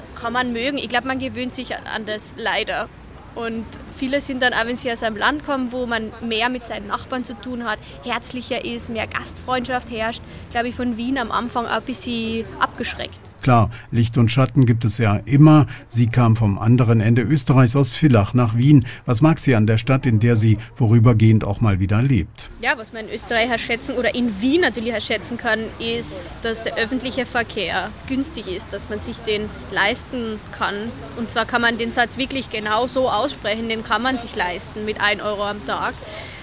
Das 0.02 0.22
kann 0.22 0.34
man 0.34 0.54
mögen. 0.54 0.78
Ich 0.78 0.90
glaube, 0.90 1.08
man 1.08 1.20
gewöhnt 1.20 1.52
sich 1.52 1.76
an 1.78 2.06
das 2.06 2.34
leider. 2.38 2.90
Und 3.36 3.66
viele 4.02 4.20
sind 4.20 4.42
dann 4.42 4.54
auch, 4.54 4.66
wenn 4.66 4.78
sie 4.78 4.92
aus 4.92 5.04
einem 5.04 5.16
Land 5.16 5.46
kommen, 5.46 5.72
wo 5.72 5.86
man 5.86 6.12
mehr 6.28 6.50
mit 6.50 6.64
seinen 6.64 6.88
Nachbarn 6.88 7.24
zu 7.24 7.36
tun 7.36 7.66
hat, 7.66 7.78
herzlicher 8.04 8.66
ist, 8.66 8.90
mehr 8.90 9.06
Gastfreundschaft 9.06 9.92
herrscht, 9.92 10.24
glaube 10.50 10.70
ich, 10.70 10.76
von 10.76 10.98
Wien 10.98 11.20
am 11.20 11.30
Anfang 11.30 11.68
auch 11.68 11.78
ein 11.78 11.84
bisschen 11.84 12.46
abgeschreckt. 12.58 13.20
Klar, 13.42 13.72
Licht 13.90 14.18
und 14.18 14.30
Schatten 14.30 14.68
gibt 14.68 14.86
es 14.86 15.00
ja 15.00 15.20
immer. 15.26 15.66
Sie 15.88 16.06
kam 16.08 16.36
vom 16.36 16.60
anderen 16.60 17.02
Ende 17.02 17.24
Österreichs 17.24 17.76
aus 17.76 17.90
Villach 17.90 18.36
nach 18.36 18.56
Wien. 18.56 18.86
Was 19.06 19.22
mag 19.22 19.40
sie 19.40 19.56
an 19.56 19.66
der 19.66 19.80
Stadt, 19.80 20.06
in 20.06 20.20
der 20.20 20.36
sie 20.36 20.60
vorübergehend 20.76 21.44
auch 21.44 21.60
mal 21.60 21.80
wieder 21.80 22.04
lebt? 22.04 22.50
Ja, 22.62 22.74
was 22.78 22.94
man 22.94 23.08
in 23.08 23.14
Österreich 23.14 23.50
schätzen 23.64 23.96
oder 23.96 24.14
in 24.14 24.42
Wien 24.42 24.62
natürlich 24.62 25.04
schätzen 25.04 25.38
kann, 25.38 25.60
ist, 25.80 26.38
dass 26.44 26.62
der 26.62 26.76
öffentliche 26.76 27.26
Verkehr 27.26 27.90
günstig 28.08 28.48
ist, 28.48 28.74
dass 28.74 28.90
man 28.90 29.00
sich 29.00 29.18
den 29.20 29.50
leisten 29.72 30.40
kann. 30.52 30.76
Und 31.18 31.32
zwar 31.32 31.46
kann 31.46 31.62
man 31.62 31.80
den 31.80 31.90
Satz 31.90 32.20
wirklich 32.20 32.52
genau 32.52 32.86
so 32.86 33.10
aussprechen, 33.10 33.70
den 33.70 33.84
kann 33.92 34.04
man 34.04 34.18
sich 34.18 34.38
leisten 34.38 34.86
mit 34.86 35.02
1 35.02 35.22
Euro 35.22 35.44
am 35.44 35.66
Tag. 35.68 35.94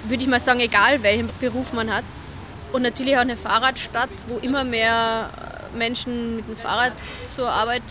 Würde 0.05 0.23
ich 0.23 0.29
mal 0.29 0.39
sagen, 0.39 0.61
egal 0.61 1.03
welchen 1.03 1.31
Beruf 1.41 1.73
man 1.73 1.91
hat. 1.91 2.05
Und 2.73 2.83
natürlich 2.83 3.17
auch 3.17 3.23
eine 3.23 3.39
Fahrradstadt, 3.39 4.11
wo 4.27 4.37
immer 4.37 4.65
mehr 4.65 5.31
Menschen 5.75 6.37
mit 6.37 6.47
dem 6.47 6.59
Fahrrad 6.59 6.93
zur 7.25 7.49
Arbeit 7.49 7.83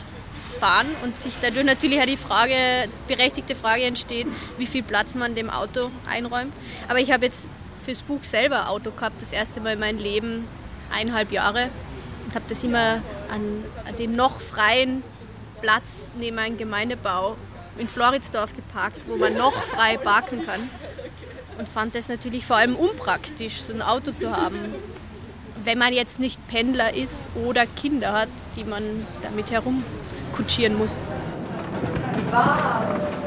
fahren 0.60 0.86
und 1.04 1.20
sich 1.20 1.40
dadurch 1.42 1.66
natürlich 1.66 2.00
auch 2.00 2.06
die 2.06 2.18
Frage, 2.18 2.54
berechtigte 3.08 3.56
Frage 3.56 3.82
entsteht, 3.82 4.28
wie 4.60 4.68
viel 4.68 4.84
Platz 4.84 5.16
man 5.16 5.34
dem 5.34 5.50
Auto 5.50 5.90
einräumt. 6.08 6.54
Aber 6.88 7.00
ich 7.00 7.12
habe 7.12 7.26
jetzt 7.26 7.50
fürs 7.84 8.04
Buch 8.04 8.24
selber 8.24 8.70
Auto 8.70 8.92
gehabt, 8.92 9.20
das 9.20 9.34
erste 9.34 9.60
Mal 9.60 9.74
in 9.74 9.80
meinem 9.80 9.98
Leben, 9.98 10.48
eineinhalb 10.94 11.32
Jahre. 11.32 11.70
Und 12.28 12.36
habe 12.36 12.46
das 12.48 12.64
immer 12.64 13.02
an, 13.32 13.64
an, 13.88 13.96
dem 13.96 14.16
noch 14.16 14.40
freien 14.40 15.02
Platz 15.62 16.12
neben 16.16 16.38
einem 16.38 16.60
Gemeindebau 16.60 17.38
in 17.77 17.88
Floridsdorf 17.88 18.55
geparkt, 18.55 19.00
wo 19.07 19.15
man 19.15 19.36
noch 19.36 19.53
frei 19.53 19.98
parken 19.98 20.46
kann. 20.46 20.69
Und 21.57 21.67
fand 21.67 21.96
das 21.96 22.07
natürlich 22.07 22.46
vor 22.46 22.57
allem 22.57 22.75
unpraktisch, 22.75 23.62
so 23.62 23.74
ein 23.74 23.81
Auto 23.81 24.12
zu 24.12 24.36
haben 24.36 24.75
wenn 25.67 25.77
man 25.77 25.91
jetzt 25.91 26.17
nicht 26.17 26.39
Pendler 26.48 26.96
ist 26.96 27.27
oder 27.46 27.65
Kinder 27.65 28.13
hat, 28.13 28.29
die 28.55 28.63
man 28.63 29.05
damit 29.22 29.51
herumkutschieren 29.51 30.77
muss. 30.77 30.96
Wow. 32.31 33.26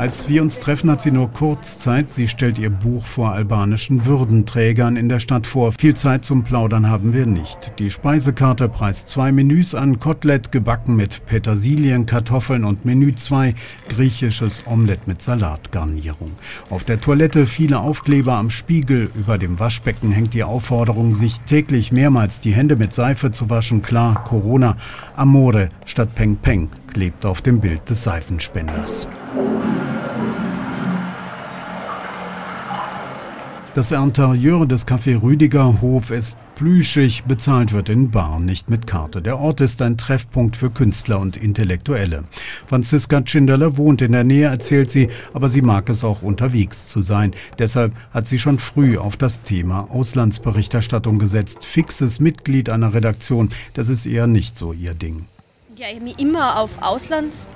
Als 0.00 0.30
wir 0.30 0.40
uns 0.40 0.60
treffen, 0.60 0.90
hat 0.90 1.02
sie 1.02 1.10
nur 1.10 1.30
kurz 1.30 1.78
Zeit. 1.78 2.08
Sie 2.10 2.26
stellt 2.26 2.58
ihr 2.58 2.70
Buch 2.70 3.04
vor 3.04 3.32
albanischen 3.32 4.06
Würdenträgern 4.06 4.96
in 4.96 5.10
der 5.10 5.20
Stadt 5.20 5.46
vor. 5.46 5.72
Viel 5.72 5.94
Zeit 5.94 6.24
zum 6.24 6.42
Plaudern 6.42 6.88
haben 6.88 7.12
wir 7.12 7.26
nicht. 7.26 7.74
Die 7.78 7.90
Speisekarte 7.90 8.70
preist 8.70 9.10
zwei 9.10 9.30
Menüs 9.30 9.74
an. 9.74 10.00
Kotelett 10.00 10.52
gebacken 10.52 10.96
mit 10.96 11.26
Petersilien, 11.26 12.06
Kartoffeln 12.06 12.64
und 12.64 12.86
Menü 12.86 13.14
2 13.14 13.54
griechisches 13.90 14.62
Omelett 14.64 15.06
mit 15.06 15.20
Salatgarnierung. 15.20 16.30
Auf 16.70 16.84
der 16.84 17.02
Toilette 17.02 17.44
viele 17.44 17.80
Aufkleber 17.80 18.38
am 18.38 18.48
Spiegel. 18.48 19.10
Über 19.14 19.36
dem 19.36 19.60
Waschbecken 19.60 20.12
hängt 20.12 20.32
die 20.32 20.44
Aufforderung, 20.44 21.14
sich 21.14 21.40
täglich 21.40 21.92
mehrmals 21.92 22.40
die 22.40 22.54
Hände 22.54 22.76
mit 22.76 22.94
Seife 22.94 23.32
zu 23.32 23.50
waschen. 23.50 23.82
Klar, 23.82 24.24
Corona. 24.24 24.78
Amore 25.14 25.68
statt 25.84 26.14
Peng 26.14 26.36
Peng 26.36 26.70
klebt 26.90 27.24
auf 27.24 27.42
dem 27.42 27.60
Bild 27.60 27.88
des 27.88 28.02
Seifenspenders. 28.02 29.06
Das 33.74 33.92
Interieur 33.92 34.66
des 34.66 34.86
Café 34.86 35.22
Rüdiger 35.22 35.80
Hof 35.80 36.10
ist 36.10 36.36
plüschig, 36.56 37.22
bezahlt 37.24 37.72
wird 37.72 37.88
in 37.88 38.10
Bar, 38.10 38.40
nicht 38.40 38.68
mit 38.68 38.86
Karte. 38.86 39.22
Der 39.22 39.38
Ort 39.38 39.62
ist 39.62 39.80
ein 39.80 39.96
Treffpunkt 39.96 40.56
für 40.56 40.70
Künstler 40.70 41.20
und 41.20 41.36
Intellektuelle. 41.36 42.24
Franziska 42.66 43.22
Tschinderle 43.22 43.78
wohnt 43.78 44.02
in 44.02 44.12
der 44.12 44.24
Nähe, 44.24 44.48
erzählt 44.48 44.90
sie, 44.90 45.08
aber 45.32 45.48
sie 45.48 45.62
mag 45.62 45.88
es 45.88 46.02
auch 46.02 46.20
unterwegs 46.20 46.88
zu 46.88 47.00
sein. 47.00 47.32
Deshalb 47.58 47.94
hat 48.10 48.28
sie 48.28 48.38
schon 48.38 48.58
früh 48.58 48.98
auf 48.98 49.16
das 49.16 49.42
Thema 49.42 49.88
Auslandsberichterstattung 49.90 51.18
gesetzt. 51.18 51.64
Fixes 51.64 52.20
Mitglied 52.20 52.68
einer 52.68 52.92
Redaktion, 52.92 53.50
das 53.72 53.88
ist 53.88 54.04
eher 54.04 54.26
nicht 54.26 54.58
so 54.58 54.72
ihr 54.72 54.94
Ding. 54.94 55.26
Ja, 55.80 55.86
ich 55.86 55.94
habe 55.94 56.04
mich 56.04 56.20
immer 56.20 56.58
auf 56.58 56.82
Auslands, 56.82 57.48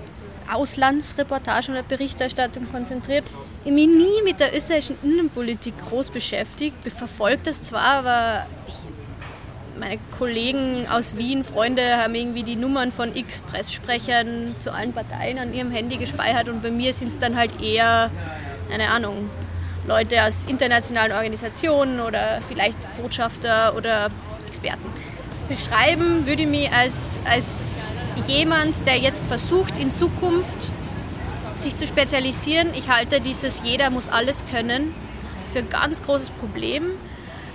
Auslandsreportage 0.51 1.71
oder 1.71 1.83
Berichterstattung 1.83 2.73
konzentriert. 2.73 3.23
Ich 3.65 3.71
habe 3.71 3.75
mich 3.75 3.87
nie 3.87 4.23
mit 4.25 4.41
der 4.41 4.57
österreichischen 4.57 4.97
Innenpolitik 5.03 5.75
groß 5.91 6.09
beschäftigt. 6.09 6.75
Ich 6.87 6.95
verfolge 6.95 7.43
das 7.43 7.61
zwar, 7.61 7.83
aber 7.83 8.47
ich, 8.67 8.77
meine 9.79 9.99
Kollegen 10.17 10.87
aus 10.91 11.19
Wien, 11.19 11.45
Freunde, 11.45 11.99
haben 11.99 12.15
irgendwie 12.15 12.45
die 12.45 12.57
Nummern 12.57 12.93
von 12.93 13.15
x 13.15 13.43
Presssprechern 13.43 14.55
zu 14.59 14.73
allen 14.73 14.95
Parteien 14.95 15.39
an 15.39 15.53
ihrem 15.53 15.71
Handy 15.71 15.99
gespeichert 15.99 16.49
und 16.49 16.63
bei 16.63 16.71
mir 16.71 16.95
sind 16.95 17.09
es 17.09 17.19
dann 17.19 17.37
halt 17.37 17.61
eher, 17.61 18.11
keine 18.71 18.89
Ahnung, 18.89 19.29
Leute 19.87 20.25
aus 20.25 20.47
internationalen 20.47 21.13
Organisationen 21.13 22.01
oder 22.01 22.41
vielleicht 22.49 22.79
Botschafter 22.97 23.77
oder 23.77 24.09
Experten. 24.49 24.87
Beschreiben 25.47 26.25
würde 26.25 26.45
ich 26.45 26.49
mich 26.49 26.73
als, 26.73 27.21
als 27.27 27.91
jemand, 28.27 28.87
der 28.87 28.99
jetzt 28.99 29.27
versucht, 29.27 29.79
in 29.79 29.91
Zukunft 29.91 30.73
sich 31.57 31.77
zu 31.77 31.87
spezialisieren. 31.87 32.69
Ich 32.75 32.89
halte 32.89 33.21
dieses 33.21 33.63
Jeder 33.63 33.91
muss 33.91 34.09
alles 34.09 34.45
können 34.47 34.95
für 35.53 35.61
ein 35.61 35.69
ganz 35.69 36.03
großes 36.03 36.31
Problem. 36.31 36.93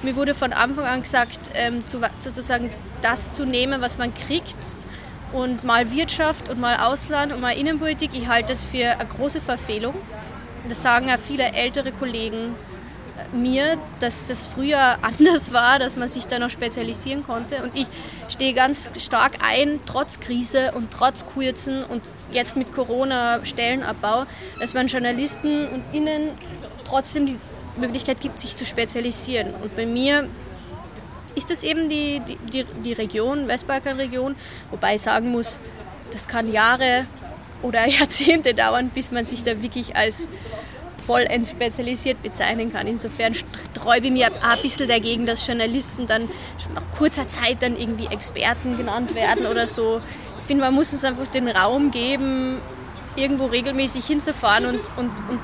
Mir 0.01 0.15
wurde 0.15 0.33
von 0.33 0.53
Anfang 0.53 0.85
an 0.85 1.01
gesagt, 1.01 1.51
ähm, 1.53 1.85
zu, 1.85 1.99
sozusagen 2.19 2.69
das 3.01 3.31
zu 3.31 3.45
nehmen, 3.45 3.81
was 3.81 3.97
man 3.97 4.13
kriegt 4.13 4.57
und 5.33 5.63
mal 5.63 5.91
Wirtschaft 5.91 6.49
und 6.49 6.59
mal 6.59 6.77
Ausland 6.77 7.33
und 7.33 7.41
mal 7.41 7.51
Innenpolitik. 7.51 8.11
Ich 8.13 8.27
halte 8.27 8.53
das 8.53 8.63
für 8.63 8.91
eine 8.91 9.09
große 9.09 9.41
Verfehlung. 9.41 9.95
Das 10.67 10.81
sagen 10.81 11.09
ja 11.09 11.17
viele 11.17 11.53
ältere 11.53 11.91
Kollegen 11.91 12.55
mir, 13.33 13.77
dass 13.99 14.25
das 14.25 14.45
früher 14.45 14.97
anders 15.01 15.53
war, 15.53 15.79
dass 15.79 15.95
man 15.95 16.09
sich 16.09 16.27
da 16.27 16.39
noch 16.39 16.49
spezialisieren 16.49 17.23
konnte. 17.23 17.63
Und 17.63 17.75
ich 17.75 17.87
stehe 18.27 18.53
ganz 18.53 18.89
stark 18.99 19.39
ein, 19.41 19.79
trotz 19.85 20.19
Krise 20.19 20.71
und 20.73 20.91
trotz 20.91 21.25
Kurzen 21.25 21.83
und 21.83 22.13
jetzt 22.31 22.57
mit 22.57 22.73
Corona-Stellenabbau, 22.73 24.25
dass 24.59 24.73
man 24.73 24.87
Journalisten 24.87 25.67
und 25.67 25.83
Innen 25.93 26.31
trotzdem 26.83 27.25
die 27.25 27.37
Möglichkeit 27.77 28.21
gibt, 28.21 28.39
sich 28.39 28.55
zu 28.55 28.65
spezialisieren. 28.65 29.53
Und 29.61 29.75
bei 29.75 29.85
mir 29.85 30.27
ist 31.35 31.49
das 31.49 31.63
eben 31.63 31.89
die, 31.89 32.21
die, 32.51 32.65
die 32.83 32.93
Region, 32.93 33.47
Westbalkanregion, 33.47 34.35
wobei 34.71 34.95
ich 34.95 35.01
sagen 35.01 35.31
muss, 35.31 35.59
das 36.11 36.27
kann 36.27 36.51
Jahre 36.51 37.05
oder 37.61 37.87
Jahrzehnte 37.87 38.53
dauern, 38.53 38.89
bis 38.93 39.11
man 39.11 39.25
sich 39.25 39.43
da 39.43 39.61
wirklich 39.61 39.95
als 39.95 40.27
vollends 41.09 41.49
spezialisiert 41.49 42.21
bezeichnen 42.21 42.71
kann. 42.71 42.85
Insofern 42.85 43.33
sträube 43.33 44.05
ich 44.05 44.11
mir 44.11 44.27
ein 44.43 44.61
bisschen 44.61 44.87
dagegen, 44.87 45.25
dass 45.25 45.47
Journalisten 45.47 46.05
dann 46.05 46.29
schon 46.61 46.75
nach 46.75 46.83
kurzer 46.95 47.25
Zeit 47.25 47.63
dann 47.63 47.75
irgendwie 47.75 48.05
Experten 48.13 48.77
genannt 48.77 49.15
werden 49.15 49.47
oder 49.47 49.65
so. 49.65 50.01
Ich 50.39 50.45
finde, 50.45 50.65
man 50.65 50.75
muss 50.75 50.91
uns 50.91 51.03
einfach 51.03 51.25
den 51.25 51.47
Raum 51.47 51.89
geben, 51.89 52.59
irgendwo 53.15 53.47
regelmäßig 53.47 54.05
hinzufahren 54.05 54.67
und, 54.67 54.81
und, 54.97 55.09
und 55.29 55.39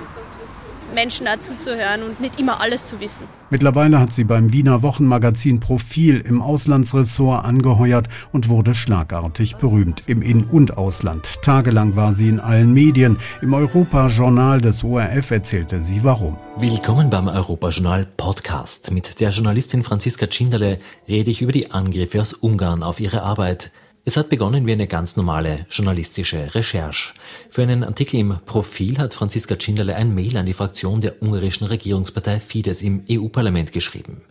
Menschen 0.95 1.27
dazu 1.27 1.53
zu 1.55 1.75
hören 1.75 2.01
und 2.01 2.19
nicht 2.19 2.39
immer 2.39 2.61
alles 2.61 2.87
zu 2.87 2.99
wissen. 2.99 3.27
Mittlerweile 3.51 3.99
hat 3.99 4.11
sie 4.11 4.23
beim 4.23 4.51
Wiener 4.51 4.81
Wochenmagazin 4.81 5.59
Profil 5.59 6.19
im 6.21 6.41
Auslandsressort 6.41 7.45
angeheuert 7.45 8.07
und 8.31 8.49
wurde 8.49 8.73
schlagartig 8.73 9.57
berühmt 9.57 10.03
im 10.07 10.23
In- 10.23 10.45
und 10.45 10.77
Ausland. 10.77 11.27
Tagelang 11.43 11.95
war 11.95 12.13
sie 12.13 12.29
in 12.29 12.39
allen 12.39 12.73
Medien. 12.73 13.17
Im 13.43 13.53
Europajournal 13.53 14.61
des 14.61 14.83
ORF 14.83 15.29
erzählte 15.29 15.81
sie 15.81 16.03
warum. 16.03 16.37
Willkommen 16.57 17.11
beim 17.11 17.27
Europajournal 17.27 18.07
Podcast. 18.17 18.91
Mit 18.91 19.19
der 19.19 19.29
Journalistin 19.29 19.83
Franziska 19.83 20.25
Tschinderle 20.25 20.79
rede 21.07 21.29
ich 21.29 21.41
über 21.41 21.51
die 21.51 21.69
Angriffe 21.71 22.21
aus 22.21 22.33
Ungarn 22.33 22.81
auf 22.81 22.99
ihre 22.99 23.21
Arbeit. 23.21 23.71
Es 24.07 24.17
hat 24.17 24.29
begonnen 24.29 24.67
wie 24.67 24.71
eine 24.71 24.85
ganz 24.85 25.15
normale 25.15 25.65
journalistische 25.67 26.53
Recherche. 26.53 27.15
Für 27.49 27.63
einen 27.63 27.83
Artikel 27.83 28.19
im 28.19 28.37
Profil 28.45 28.99
hat 28.99 29.15
Franziska 29.15 29.55
Tschinderle 29.55 29.95
ein 29.95 30.13
Mail 30.13 30.37
an 30.37 30.45
die 30.45 30.53
Fraktion 30.53 31.01
der 31.01 31.23
ungarischen 31.23 31.65
Regierungspartei 31.65 32.39
Fidesz 32.39 32.83
im 32.83 33.03
EU-Parlament 33.09 33.71
geschrieben. 33.71 34.21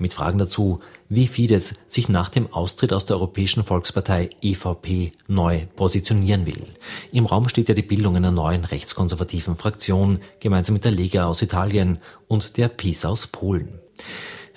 Mit 0.00 0.14
Fragen 0.14 0.38
dazu, 0.38 0.80
wie 1.08 1.28
Fidesz 1.28 1.74
sich 1.86 2.08
nach 2.08 2.28
dem 2.28 2.52
Austritt 2.52 2.92
aus 2.92 3.06
der 3.06 3.18
Europäischen 3.18 3.62
Volkspartei 3.62 4.30
EVP 4.42 5.12
neu 5.28 5.60
positionieren 5.76 6.44
will. 6.46 6.66
Im 7.12 7.26
Raum 7.26 7.48
steht 7.48 7.68
ja 7.68 7.76
die 7.76 7.82
Bildung 7.82 8.16
einer 8.16 8.32
neuen 8.32 8.64
rechtskonservativen 8.64 9.54
Fraktion, 9.54 10.18
gemeinsam 10.40 10.72
mit 10.72 10.84
der 10.84 10.92
Lega 10.92 11.26
aus 11.26 11.40
Italien 11.40 12.00
und 12.26 12.56
der 12.56 12.66
PiS 12.66 13.04
aus 13.04 13.28
Polen. 13.28 13.78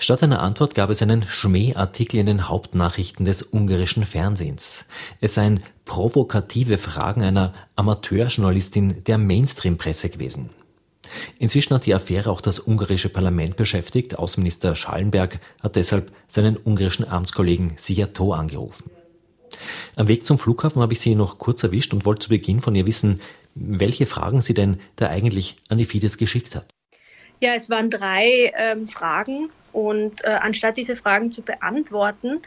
Statt 0.03 0.21
einer 0.21 0.41
Antwort 0.41 0.75
gab 0.75 0.89
es 0.89 1.01
einen 1.01 1.23
Schmähartikel 1.23 2.19
in 2.19 2.25
den 2.25 2.49
Hauptnachrichten 2.49 3.23
des 3.23 3.41
ungarischen 3.41 4.03
Fernsehens. 4.03 4.85
Es 5.21 5.35
seien 5.35 5.63
provokative 5.85 6.77
Fragen 6.77 7.23
einer 7.23 7.53
Amateurjournalistin 7.77 9.05
der 9.05 9.17
Mainstream-Presse 9.17 10.09
gewesen. 10.09 10.49
Inzwischen 11.39 11.73
hat 11.73 11.85
die 11.85 11.95
Affäre 11.95 12.31
auch 12.31 12.41
das 12.41 12.59
ungarische 12.59 13.07
Parlament 13.07 13.55
beschäftigt. 13.55 14.19
Außenminister 14.19 14.75
Schallenberg 14.75 15.39
hat 15.61 15.77
deshalb 15.77 16.11
seinen 16.27 16.57
ungarischen 16.57 17.07
Amtskollegen 17.07 17.75
Sijato 17.77 18.33
angerufen. 18.33 18.91
Am 19.95 20.09
Weg 20.09 20.25
zum 20.25 20.37
Flughafen 20.37 20.81
habe 20.81 20.91
ich 20.91 20.99
sie 20.99 21.15
noch 21.15 21.37
kurz 21.37 21.63
erwischt 21.63 21.93
und 21.93 22.03
wollte 22.05 22.23
zu 22.25 22.29
Beginn 22.29 22.59
von 22.59 22.75
ihr 22.75 22.85
wissen, 22.85 23.21
welche 23.55 24.05
Fragen 24.05 24.41
sie 24.41 24.53
denn 24.53 24.81
da 24.97 25.07
eigentlich 25.07 25.55
an 25.69 25.77
die 25.77 25.85
Fidesz 25.85 26.17
geschickt 26.17 26.57
hat. 26.57 26.65
Ja, 27.39 27.53
es 27.55 27.69
waren 27.69 27.89
drei 27.89 28.51
ähm, 28.57 28.89
Fragen 28.89 29.49
und 29.73 30.23
äh, 30.23 30.29
anstatt 30.29 30.77
diese 30.77 30.95
Fragen 30.95 31.31
zu 31.31 31.41
beantworten, 31.41 32.41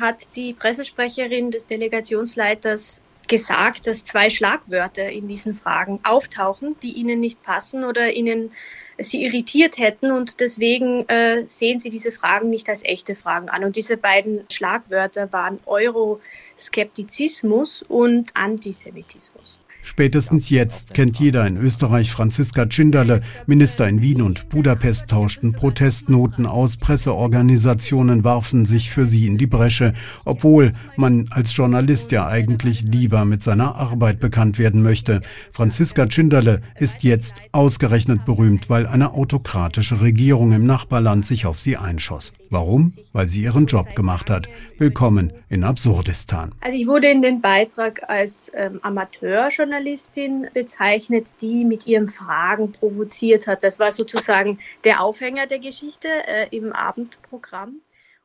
hat 0.00 0.34
die 0.36 0.52
Pressesprecherin 0.52 1.50
des 1.50 1.66
Delegationsleiters 1.66 3.00
gesagt, 3.28 3.86
dass 3.86 4.04
zwei 4.04 4.28
Schlagwörter 4.30 5.08
in 5.08 5.28
diesen 5.28 5.54
Fragen 5.54 6.00
auftauchen, 6.02 6.76
die 6.82 6.92
ihnen 6.92 7.20
nicht 7.20 7.42
passen 7.42 7.84
oder 7.84 8.12
ihnen 8.12 8.52
sie 8.98 9.24
irritiert 9.24 9.78
hätten 9.78 10.12
und 10.12 10.40
deswegen 10.40 11.08
äh, 11.08 11.44
sehen 11.46 11.78
sie 11.78 11.88
diese 11.88 12.12
Fragen 12.12 12.50
nicht 12.50 12.68
als 12.68 12.84
echte 12.84 13.14
Fragen 13.14 13.48
an. 13.48 13.64
Und 13.64 13.76
diese 13.76 13.96
beiden 13.96 14.44
Schlagwörter 14.50 15.32
waren 15.32 15.60
Euroskeptizismus 15.66 17.82
und 17.88 18.36
Antisemitismus. 18.36 19.61
Spätestens 19.82 20.48
jetzt 20.48 20.94
kennt 20.94 21.18
jeder 21.18 21.46
in 21.46 21.56
Österreich 21.56 22.12
Franziska 22.12 22.66
Tschinderle. 22.66 23.20
Minister 23.46 23.88
in 23.88 24.00
Wien 24.00 24.22
und 24.22 24.48
Budapest 24.48 25.08
tauschten 25.08 25.52
Protestnoten 25.52 26.46
aus. 26.46 26.76
Presseorganisationen 26.76 28.24
warfen 28.24 28.64
sich 28.64 28.90
für 28.90 29.06
sie 29.06 29.26
in 29.26 29.38
die 29.38 29.46
Bresche, 29.46 29.92
obwohl 30.24 30.72
man 30.96 31.26
als 31.30 31.54
Journalist 31.56 32.12
ja 32.12 32.26
eigentlich 32.28 32.82
lieber 32.82 33.24
mit 33.24 33.42
seiner 33.42 33.74
Arbeit 33.74 34.20
bekannt 34.20 34.58
werden 34.58 34.82
möchte. 34.82 35.20
Franziska 35.52 36.06
Tschinderle 36.06 36.62
ist 36.78 37.02
jetzt 37.02 37.36
ausgerechnet 37.50 38.24
berühmt, 38.24 38.70
weil 38.70 38.86
eine 38.86 39.12
autokratische 39.14 40.00
Regierung 40.00 40.52
im 40.52 40.64
Nachbarland 40.64 41.26
sich 41.26 41.44
auf 41.46 41.58
sie 41.58 41.76
einschoss. 41.76 42.32
Warum? 42.52 42.92
Weil 43.14 43.28
sie 43.28 43.44
ihren 43.44 43.64
Job 43.64 43.96
gemacht 43.96 44.28
hat. 44.28 44.46
Willkommen 44.76 45.32
in 45.48 45.64
Absurdistan. 45.64 46.54
Also 46.60 46.76
ich 46.76 46.86
wurde 46.86 47.08
in 47.08 47.22
den 47.22 47.40
Beitrag 47.40 48.10
als 48.10 48.52
ähm, 48.54 48.78
Amateurjournalistin 48.82 50.48
bezeichnet, 50.52 51.32
die 51.40 51.64
mit 51.64 51.86
ihren 51.86 52.08
Fragen 52.08 52.70
provoziert 52.70 53.46
hat. 53.46 53.64
Das 53.64 53.78
war 53.78 53.90
sozusagen 53.90 54.58
der 54.84 55.00
Aufhänger 55.00 55.46
der 55.46 55.60
Geschichte 55.60 56.08
äh, 56.26 56.46
im 56.54 56.74
Abendprogramm. 56.74 57.76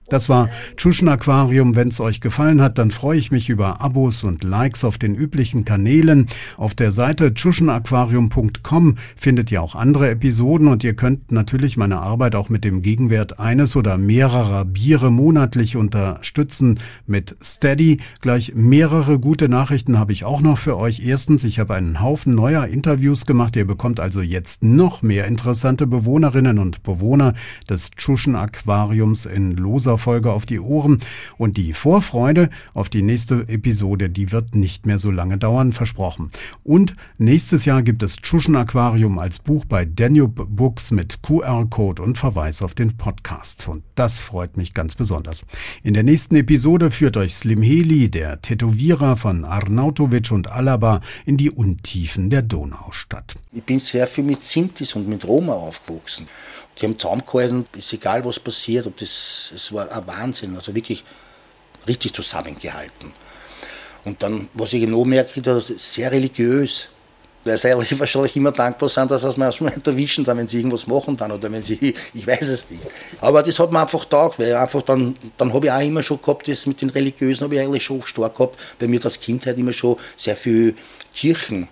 Das 0.10 0.30
war 0.30 0.50
Tschuschen 0.78 1.10
Aquarium. 1.10 1.76
Wenn 1.76 1.90
es 1.90 2.00
euch 2.00 2.22
gefallen 2.22 2.62
hat, 2.62 2.78
dann 2.78 2.92
freue 2.92 3.18
ich 3.18 3.30
mich 3.30 3.50
über 3.50 3.82
Abos 3.82 4.24
und 4.24 4.46
Likes 4.46 4.86
auf 4.86 4.98
den 4.98 5.16
üblichen 5.16 5.66
Kanälen. 5.66 6.28
Auf 6.56 6.76
der 6.76 6.94
Seite 6.94 7.34
tschuschenaquarium.com 7.34 8.96
findet 9.18 9.52
ihr 9.52 9.62
auch 9.62 9.76
andere 9.76 10.10
Episoden 10.10 10.70
und 10.70 10.86
ihr 10.86 10.96
könnt 10.96 11.34
natürlich 11.34 11.76
meine 11.76 12.00
Arbeit 12.00 12.36
auch 12.36 12.48
mit 12.48 12.64
dem 12.64 12.82
Gegenwert 12.82 13.40
eines 13.40 13.76
oder 13.76 13.98
mehrerer 13.98 14.64
Biere 14.64 15.12
monatlich 15.12 15.76
unterstützen 15.76 16.80
mit 17.06 17.36
Steady. 17.44 18.00
Gleich 18.22 18.54
mehrere 18.56 19.20
gute 19.20 19.50
Nachrichten 19.50 20.00
habe 20.00 20.14
ich 20.14 20.24
auch 20.24 20.40
noch 20.40 20.58
für 20.58 20.78
euch. 20.78 21.06
Erstens, 21.06 21.44
ich 21.44 21.60
habe 21.60 21.76
einen 21.76 22.00
Haufen 22.00 22.34
neuer 22.34 22.68
Interviews 22.68 23.26
gemacht. 23.26 23.58
Ihr 23.58 23.68
bekommt 23.68 24.00
also 24.00 24.22
jetzt 24.22 24.64
noch 24.64 25.02
mehr 25.02 25.26
interessante 25.26 25.86
Bewohnerinnen 25.86 26.60
und 26.60 26.84
Bewohner 26.84 27.34
des 27.70 27.92
Tschuschen 27.92 28.38
Aquariums 28.38 29.26
in 29.26 29.52
Loser 29.52 29.97
Folge 29.98 30.32
auf 30.32 30.46
die 30.46 30.60
Ohren 30.60 31.02
und 31.38 31.58
die 31.58 31.74
Vorfreude 31.74 32.50
auf 32.74 32.90
die 32.90 33.02
nächste 33.02 33.48
Episode, 33.48 34.10
die 34.10 34.32
wird 34.32 34.56
nicht 34.56 34.86
mehr 34.86 35.00
so 35.00 35.12
lange 35.12 35.38
dauern, 35.38 35.74
versprochen. 35.74 36.32
Und 36.64 36.96
nächstes 37.18 37.66
Jahr 37.66 37.82
gibt 37.82 38.04
es 38.04 38.18
Tschuschen 38.18 38.56
Aquarium 38.56 39.20
als 39.20 39.40
Buch 39.40 39.66
bei 39.66 39.86
Danube 39.86 40.46
Books 40.46 40.92
mit 40.92 41.22
QR-Code 41.24 42.02
und 42.02 42.18
Verweis 42.18 42.62
auf 42.62 42.74
den 42.74 42.98
Podcast. 42.98 43.68
Und 43.68 43.84
das 43.96 44.20
freut 44.20 44.58
mich 44.58 44.74
ganz 44.74 44.96
besonders. 44.96 45.44
In 45.84 45.94
der 45.94 46.04
nächsten 46.04 46.36
Episode 46.36 46.92
führt 46.92 47.18
euch 47.18 47.36
Slim 47.36 47.62
Heli, 47.62 48.10
der 48.10 48.42
Tätowierer 48.42 49.18
von 49.18 49.46
Arnautovic 49.46 50.32
und 50.32 50.52
Alaba, 50.52 51.02
in 51.26 51.38
die 51.38 51.52
Untiefen 51.52 52.30
der 52.30 52.42
Donaustadt. 52.42 53.36
Ich 53.52 53.64
bin 53.64 53.80
sehr 53.80 54.08
viel 54.08 54.24
mit 54.24 54.44
Sintis 54.44 54.94
und 54.94 55.08
mit 55.08 55.26
Roma 55.28 55.54
aufgewachsen. 55.54 56.28
Die 56.80 56.86
haben 56.86 56.98
zusammengehalten, 56.98 57.66
ist 57.76 57.94
egal 57.94 58.24
was 58.26 58.40
passiert, 58.40 58.88
ob 58.88 58.98
das, 58.98 59.52
es 59.56 59.74
war 59.74 59.92
ein 59.92 60.08
Wahnsinn, 60.08 60.56
also 60.56 60.76
wirklich 60.76 61.04
richtig 61.88 62.14
zusammengehalten. 62.14 63.12
Und 64.06 64.22
dann, 64.24 64.48
was 64.54 64.74
ich 64.74 64.88
noch 64.88 65.06
merke, 65.06 65.42
das 65.42 65.68
sehr 65.78 66.12
religiös 66.12 66.90
weil 67.48 67.58
sie 67.58 67.72
eigentlich 67.72 68.00
wahrscheinlich 68.00 68.36
immer 68.36 68.52
dankbar 68.52 68.90
sind, 68.90 69.10
dass 69.10 69.22
sie 69.22 69.40
mir 69.40 69.48
nicht 69.48 69.88
erwischen, 69.88 70.24
dann, 70.24 70.38
wenn 70.38 70.48
sie 70.48 70.58
irgendwas 70.58 70.86
machen 70.86 71.18
dann 71.18 71.32
oder 71.32 71.52
wenn 71.52 71.64
sie, 71.64 71.94
ich 72.14 72.28
weiß 72.28 72.50
es 72.50 72.70
nicht. 72.70 72.84
Aber 73.22 73.42
das 73.42 73.58
hat 73.60 73.72
mir 73.72 73.80
einfach 73.80 74.06
taugt, 74.06 74.40
weil 74.40 74.54
einfach 74.54 74.82
dann, 74.82 75.16
dann 75.38 75.54
habe 75.54 75.68
ich 75.68 75.72
auch 75.72 75.82
immer 75.82 76.04
schon 76.04 76.22
gehabt, 76.22 76.48
das 76.48 76.66
mit 76.66 76.82
den 76.82 76.90
Religiösen 76.90 77.46
habe 77.46 77.56
ich 77.56 77.62
eigentlich 77.62 77.84
schon 77.84 78.02
stark 78.04 78.36
gehabt, 78.36 78.60
weil 78.80 78.90
mir 78.90 79.00
das 79.00 79.20
Kindheit 79.20 79.58
immer 79.58 79.74
schon 79.74 79.98
sehr 80.18 80.36
viel 80.36 80.76
Kirchen 81.14 81.68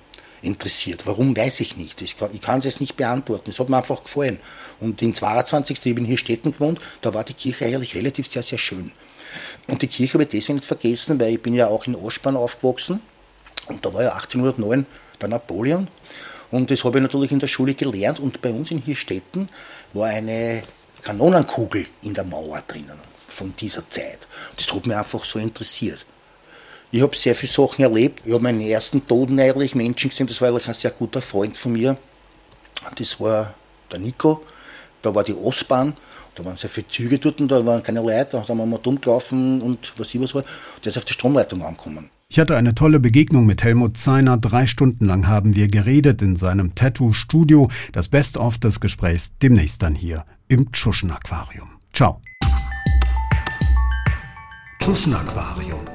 interessiert. 0.46 1.06
Warum, 1.06 1.36
weiß 1.36 1.60
ich 1.60 1.78
nicht. 1.78 2.02
Ich 2.02 2.16
kann, 2.18 2.60
es 2.60 2.66
jetzt 2.66 2.82
nicht 2.82 2.96
beantworten. 2.96 3.50
Es 3.50 3.60
hat 3.60 3.70
mir 3.70 3.78
einfach 3.78 4.04
gefallen. 4.04 4.40
Und 4.80 5.02
in 5.02 5.14
22. 5.14 5.86
ich 5.86 5.96
bin 5.96 6.06
hier 6.06 6.18
Städten 6.18 6.52
gewohnt, 6.52 6.80
da 7.02 7.14
war 7.14 7.24
die 7.24 7.34
Kirche 7.34 7.66
eigentlich 7.66 7.96
relativ 7.96 8.28
sehr, 8.28 8.44
sehr 8.44 8.58
schön. 8.58 8.92
Und 9.68 9.82
die 9.82 9.88
Kirche 9.88 10.14
habe 10.14 10.24
ich 10.24 10.30
deswegen 10.30 10.56
nicht 10.56 10.66
vergessen, 10.66 11.20
weil 11.20 11.34
ich 11.34 11.42
bin 11.42 11.54
ja 11.54 11.68
auch 11.68 11.88
in 11.88 11.96
Aschbahn 11.96 12.38
aufgewachsen. 12.38 13.02
Und 13.68 13.86
da 13.86 13.94
war 13.94 14.04
ja 14.04 14.14
1809 14.14 14.86
bei 15.20 15.28
Napoleon. 15.28 15.88
Und 16.52 16.72
das 16.72 16.84
habe 16.84 17.00
ich 17.00 17.02
natürlich 17.02 17.32
in 17.32 17.40
der 17.40 17.48
Schule 17.48 17.74
gelernt. 17.74 18.20
Und 18.20 18.42
bei 18.42 18.52
uns 18.52 18.72
in 18.72 18.82
Hirstetten 18.82 19.48
war 19.94 20.08
eine 20.08 20.64
Kanonenkugel 21.02 21.88
in 22.04 22.14
der 22.14 22.24
Mauer 22.24 22.64
drinnen 22.68 23.00
von 23.28 23.54
dieser 23.60 23.90
Zeit. 23.90 24.28
Das 24.56 24.72
hat 24.74 24.86
mich 24.86 24.96
einfach 24.96 25.26
so 25.26 25.40
interessiert. 25.40 26.06
Ich 26.96 27.02
habe 27.02 27.14
sehr 27.14 27.36
viele 27.36 27.52
Sachen 27.52 27.82
erlebt. 27.84 28.22
Ich 28.24 28.32
habe 28.32 28.42
meinen 28.42 28.62
ersten 28.62 29.06
Toten 29.06 29.38
eigentlich 29.38 29.76
Menschen 29.76 30.10
gesehen. 30.10 30.28
Das 30.28 30.40
war 30.40 30.48
eigentlich 30.48 30.70
ein 30.70 30.74
sehr 30.74 30.92
guter 30.92 31.20
Freund 31.20 31.58
von 31.58 31.74
mir. 31.74 31.98
Das 32.98 33.20
war 33.20 33.54
der 33.92 34.00
Nico. 34.00 34.46
Da 35.02 35.14
war 35.14 35.26
die 35.26 35.34
Ostbahn. 35.34 35.98
Da 36.36 36.46
waren 36.46 36.56
sehr 36.56 36.70
viele 36.70 36.88
Züge 36.88 37.20
dort 37.20 37.42
und 37.42 37.50
da 37.50 37.66
waren 37.66 37.84
keine 37.84 38.02
Leute. 38.02 38.38
Da 38.38 38.48
haben 38.48 38.58
wir 38.60 38.66
mal 38.66 38.80
dumm 38.82 39.02
gelaufen 39.02 39.62
und 39.62 39.92
was 39.98 40.16
ich 40.16 40.22
was 40.22 40.34
war. 40.36 40.46
Der 40.86 40.92
ist 40.92 40.98
auf 40.98 41.04
die 41.04 41.12
Stromleitung 41.12 41.62
angekommen. 41.64 42.10
Ich 42.30 42.40
hatte 42.40 42.56
eine 42.56 42.74
tolle 42.74 43.02
Begegnung 43.02 43.46
mit 43.46 43.62
Helmut 43.62 43.98
Zeiner. 43.98 44.38
Drei 44.38 44.66
Stunden 44.66 45.04
lang 45.04 45.28
haben 45.28 45.54
wir 45.54 45.68
geredet 45.68 46.22
in 46.22 46.38
seinem 46.38 46.76
Tattoo-Studio. 46.76 47.70
Das 47.92 48.08
Best-of 48.08 48.58
des 48.58 48.80
Gesprächs 48.80 49.34
demnächst 49.42 49.82
dann 49.82 49.96
hier 49.96 50.24
im 50.48 50.72
Tschuschen 50.72 51.12
Aquarium. 51.12 51.72
Ciao. 51.94 52.22
Tschuschen 54.80 55.14
Aquarium, 55.14 55.80
der 55.86 55.95